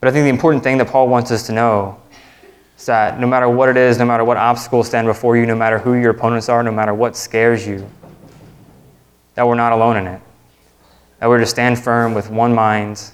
But 0.00 0.08
I 0.08 0.12
think 0.12 0.24
the 0.24 0.30
important 0.30 0.64
thing 0.64 0.78
that 0.78 0.88
Paul 0.88 1.08
wants 1.08 1.30
us 1.30 1.46
to 1.46 1.52
know 1.52 2.00
is 2.78 2.86
that 2.86 3.20
no 3.20 3.26
matter 3.26 3.48
what 3.48 3.68
it 3.68 3.76
is, 3.76 3.98
no 3.98 4.06
matter 4.06 4.24
what 4.24 4.38
obstacles 4.38 4.86
stand 4.86 5.06
before 5.06 5.36
you, 5.36 5.44
no 5.44 5.56
matter 5.56 5.78
who 5.78 5.94
your 5.94 6.10
opponents 6.10 6.48
are, 6.48 6.62
no 6.62 6.72
matter 6.72 6.94
what 6.94 7.16
scares 7.16 7.66
you, 7.66 7.86
that 9.34 9.46
we're 9.46 9.54
not 9.54 9.72
alone 9.72 9.96
in 9.96 10.06
it. 10.06 10.20
That 11.18 11.28
we're 11.28 11.38
to 11.38 11.46
stand 11.46 11.78
firm 11.78 12.14
with 12.14 12.30
one 12.30 12.54
mind, 12.54 13.10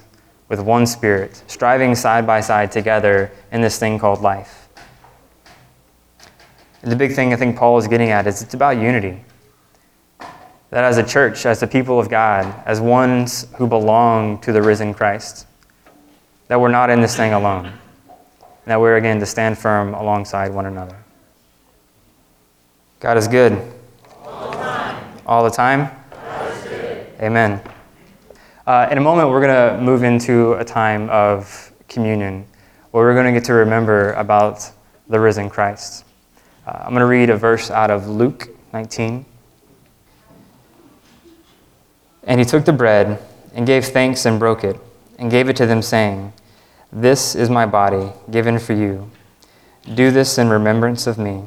with 0.49 0.59
one 0.59 0.85
spirit, 0.85 1.43
striving 1.47 1.95
side 1.95 2.25
by 2.25 2.39
side 2.41 2.71
together 2.71 3.31
in 3.51 3.61
this 3.61 3.77
thing 3.77 3.99
called 3.99 4.21
life. 4.21 4.69
And 6.81 6.91
the 6.91 6.95
big 6.95 7.13
thing 7.13 7.33
I 7.33 7.35
think 7.35 7.57
Paul 7.57 7.77
is 7.77 7.87
getting 7.87 8.11
at 8.11 8.27
is 8.27 8.41
it's 8.41 8.53
about 8.53 8.77
unity. 8.77 9.23
That 10.69 10.83
as 10.83 10.97
a 10.97 11.03
church, 11.03 11.45
as 11.45 11.59
the 11.59 11.67
people 11.67 11.99
of 11.99 12.09
God, 12.09 12.53
as 12.65 12.79
ones 12.79 13.47
who 13.57 13.67
belong 13.67 14.39
to 14.39 14.51
the 14.51 14.61
risen 14.61 14.93
Christ, 14.93 15.47
that 16.47 16.59
we're 16.59 16.69
not 16.69 16.89
in 16.89 17.01
this 17.01 17.15
thing 17.15 17.33
alone. 17.33 17.65
And 17.65 18.71
that 18.71 18.79
we're 18.79 18.97
again 18.97 19.19
to 19.19 19.25
stand 19.25 19.57
firm 19.57 19.93
alongside 19.93 20.53
one 20.53 20.65
another. 20.65 20.97
God 22.99 23.17
is 23.17 23.27
good. 23.27 23.53
All 24.25 24.51
the 24.51 24.57
time. 24.57 25.21
All 25.25 25.43
the 25.43 25.49
time? 25.51 25.91
Amen. 27.21 27.61
Uh, 28.67 28.85
in 28.91 28.97
a 28.97 29.01
moment, 29.01 29.29
we're 29.29 29.39
going 29.39 29.77
to 29.77 29.81
move 29.81 30.03
into 30.03 30.51
a 30.55 30.65
time 30.65 31.09
of 31.09 31.71
communion 31.87 32.45
where 32.91 33.05
we're 33.05 33.13
going 33.13 33.25
to 33.25 33.31
get 33.31 33.45
to 33.45 33.53
remember 33.53 34.11
about 34.15 34.69
the 35.07 35.17
risen 35.17 35.49
Christ. 35.49 36.03
Uh, 36.65 36.81
I'm 36.81 36.89
going 36.89 36.99
to 36.99 37.05
read 37.05 37.29
a 37.29 37.37
verse 37.37 37.71
out 37.71 37.89
of 37.89 38.09
Luke 38.09 38.49
19. 38.73 39.25
And 42.23 42.41
he 42.41 42.45
took 42.45 42.65
the 42.65 42.73
bread 42.73 43.23
and 43.53 43.65
gave 43.65 43.85
thanks 43.85 44.25
and 44.25 44.37
broke 44.37 44.65
it 44.65 44.77
and 45.17 45.31
gave 45.31 45.47
it 45.47 45.55
to 45.55 45.65
them, 45.65 45.81
saying, 45.81 46.33
This 46.91 47.35
is 47.35 47.49
my 47.49 47.65
body 47.65 48.11
given 48.31 48.59
for 48.59 48.73
you. 48.73 49.09
Do 49.95 50.11
this 50.11 50.37
in 50.37 50.49
remembrance 50.49 51.07
of 51.07 51.17
me. 51.17 51.45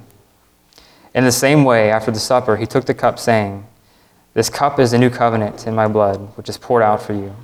In 1.14 1.24
the 1.24 1.32
same 1.32 1.64
way, 1.64 1.90
after 1.90 2.10
the 2.10 2.18
supper, 2.18 2.56
he 2.56 2.64
took 2.64 2.86
the 2.86 2.94
cup, 2.94 3.18
saying, 3.18 3.66
This 4.32 4.48
cup 4.48 4.78
is 4.78 4.92
the 4.92 4.98
new 4.98 5.10
covenant 5.10 5.66
in 5.66 5.74
my 5.74 5.88
blood, 5.88 6.18
which 6.36 6.48
is 6.48 6.56
poured 6.56 6.82
out 6.82 7.02
for 7.02 7.12
you. 7.12 7.34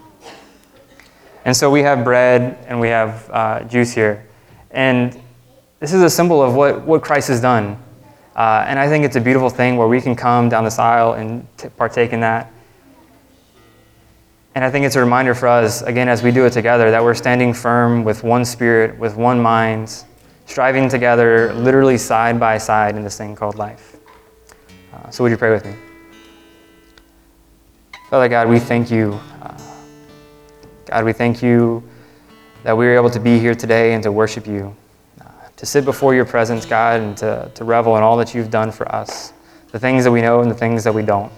And 1.44 1.57
so 1.57 1.70
we 1.70 1.81
have 1.81 2.05
bread 2.05 2.59
and 2.66 2.81
we 2.81 2.88
have 2.88 3.31
uh, 3.31 3.64
juice 3.64 3.92
here. 3.92 4.27
And 4.70 5.20
this 5.81 5.92
is 5.92 6.03
a 6.03 6.11
symbol 6.11 6.42
of 6.42 6.55
what, 6.55 6.83
what 6.83 7.03
Christ 7.03 7.29
has 7.29 7.40
done. 7.40 7.83
Uh, 8.35 8.64
and 8.66 8.79
I 8.79 8.88
think 8.88 9.05
it's 9.05 9.16
a 9.16 9.20
beautiful 9.20 9.49
thing 9.49 9.77
where 9.77 9.88
we 9.88 10.01
can 10.01 10.14
come 10.14 10.49
down 10.49 10.64
this 10.64 10.79
aisle 10.79 11.14
and 11.14 11.46
t- 11.57 11.68
partake 11.70 12.12
in 12.12 12.20
that. 12.20 12.53
And 14.55 14.64
I 14.64 14.70
think 14.70 14.87
it's 14.87 14.96
a 14.96 15.01
reminder 15.01 15.35
for 15.35 15.49
us, 15.49 15.83
again, 15.83 16.09
as 16.09 16.22
we 16.22 16.31
do 16.31 16.46
it 16.46 16.53
together, 16.53 16.90
that 16.90 17.03
we're 17.03 17.14
standing 17.14 17.53
firm 17.53 18.05
with 18.05 18.25
one 18.25 18.44
spirit, 18.44 18.99
with 18.99 19.16
one 19.16 19.40
mind, 19.40 20.05
striving 20.46 20.88
together, 20.88 21.53
literally 21.55 21.99
side 21.99 22.40
by 22.40 22.59
side 22.59 22.96
in 22.96 23.03
this 23.03 23.18
thing 23.18 23.37
called 23.37 23.57
life. 23.57 23.96
Uh, 24.92 25.11
so, 25.11 25.22
would 25.22 25.31
you 25.31 25.37
pray 25.37 25.51
with 25.51 25.64
me? 25.64 25.86
Father 28.11 28.29
God, 28.29 28.49
we 28.49 28.61
thank 28.61 28.88
you. 28.88 29.19
Uh, 29.42 29.59
God, 30.85 31.05
we 31.05 31.12
thank 31.12 31.42
you 31.42 31.83
that 32.62 32.77
we 32.77 32.87
are 32.87 32.95
able 32.95 33.11
to 33.11 33.19
be 33.19 33.40
here 33.40 33.53
today 33.53 33.95
and 33.95 34.03
to 34.05 34.12
worship 34.12 34.47
you, 34.47 34.77
uh, 35.21 35.25
to 35.57 35.66
sit 35.66 35.85
before 35.85 36.14
your 36.14 36.25
presence, 36.25 36.64
God, 36.64 37.01
and 37.01 37.16
to, 37.16 37.51
to 37.53 37.64
revel 37.64 37.97
in 37.97 38.05
all 38.05 38.16
that 38.19 38.33
you've 38.33 38.49
done 38.49 38.71
for 38.71 38.88
us, 38.95 39.33
the 39.73 39.81
things 39.81 40.05
that 40.05 40.12
we 40.12 40.21
know 40.21 40.40
and 40.40 40.49
the 40.49 40.55
things 40.55 40.85
that 40.85 40.95
we 40.95 41.03
don't. 41.03 41.33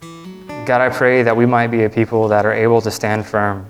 God, 0.00 0.80
I 0.80 0.88
pray 0.88 1.22
that 1.22 1.36
we 1.36 1.44
might 1.44 1.66
be 1.66 1.84
a 1.84 1.90
people 1.90 2.28
that 2.28 2.46
are 2.46 2.54
able 2.54 2.80
to 2.80 2.90
stand 2.90 3.26
firm. 3.26 3.66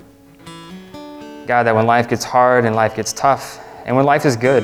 God, 1.49 1.65
that 1.65 1.75
when 1.75 1.87
life 1.87 2.09
gets 2.09 2.23
hard 2.23 2.65
and 2.65 2.77
life 2.77 2.95
gets 2.95 3.13
tough, 3.13 3.59
and 3.87 3.97
when 3.97 4.05
life 4.05 4.25
is 4.25 4.37
good, 4.37 4.63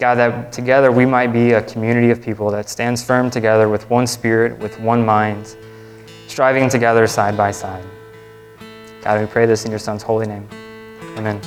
God, 0.00 0.14
that 0.14 0.50
together 0.50 0.90
we 0.90 1.04
might 1.04 1.26
be 1.26 1.52
a 1.52 1.62
community 1.62 2.10
of 2.10 2.22
people 2.22 2.50
that 2.52 2.70
stands 2.70 3.04
firm 3.04 3.30
together 3.30 3.68
with 3.68 3.88
one 3.90 4.06
spirit, 4.06 4.58
with 4.58 4.80
one 4.80 5.04
mind, 5.04 5.54
striving 6.26 6.70
together 6.70 7.06
side 7.06 7.36
by 7.36 7.50
side. 7.50 7.84
God, 9.02 9.20
we 9.20 9.26
pray 9.26 9.44
this 9.44 9.66
in 9.66 9.70
your 9.70 9.78
Son's 9.78 10.02
holy 10.02 10.26
name. 10.26 10.48
Amen. 11.18 11.38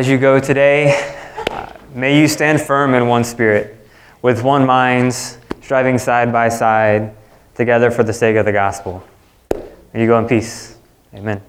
As 0.00 0.08
you 0.08 0.16
go 0.16 0.40
today, 0.40 1.14
may 1.94 2.18
you 2.18 2.26
stand 2.26 2.62
firm 2.62 2.94
in 2.94 3.06
one 3.06 3.22
spirit, 3.22 3.86
with 4.22 4.42
one 4.42 4.64
mind, 4.64 5.12
striving 5.12 5.98
side 5.98 6.32
by 6.32 6.48
side, 6.48 7.14
together 7.54 7.90
for 7.90 8.02
the 8.02 8.14
sake 8.14 8.36
of 8.36 8.46
the 8.46 8.52
gospel. 8.52 9.04
May 9.92 10.00
you 10.00 10.06
go 10.06 10.18
in 10.18 10.26
peace. 10.26 10.78
Amen. 11.12 11.42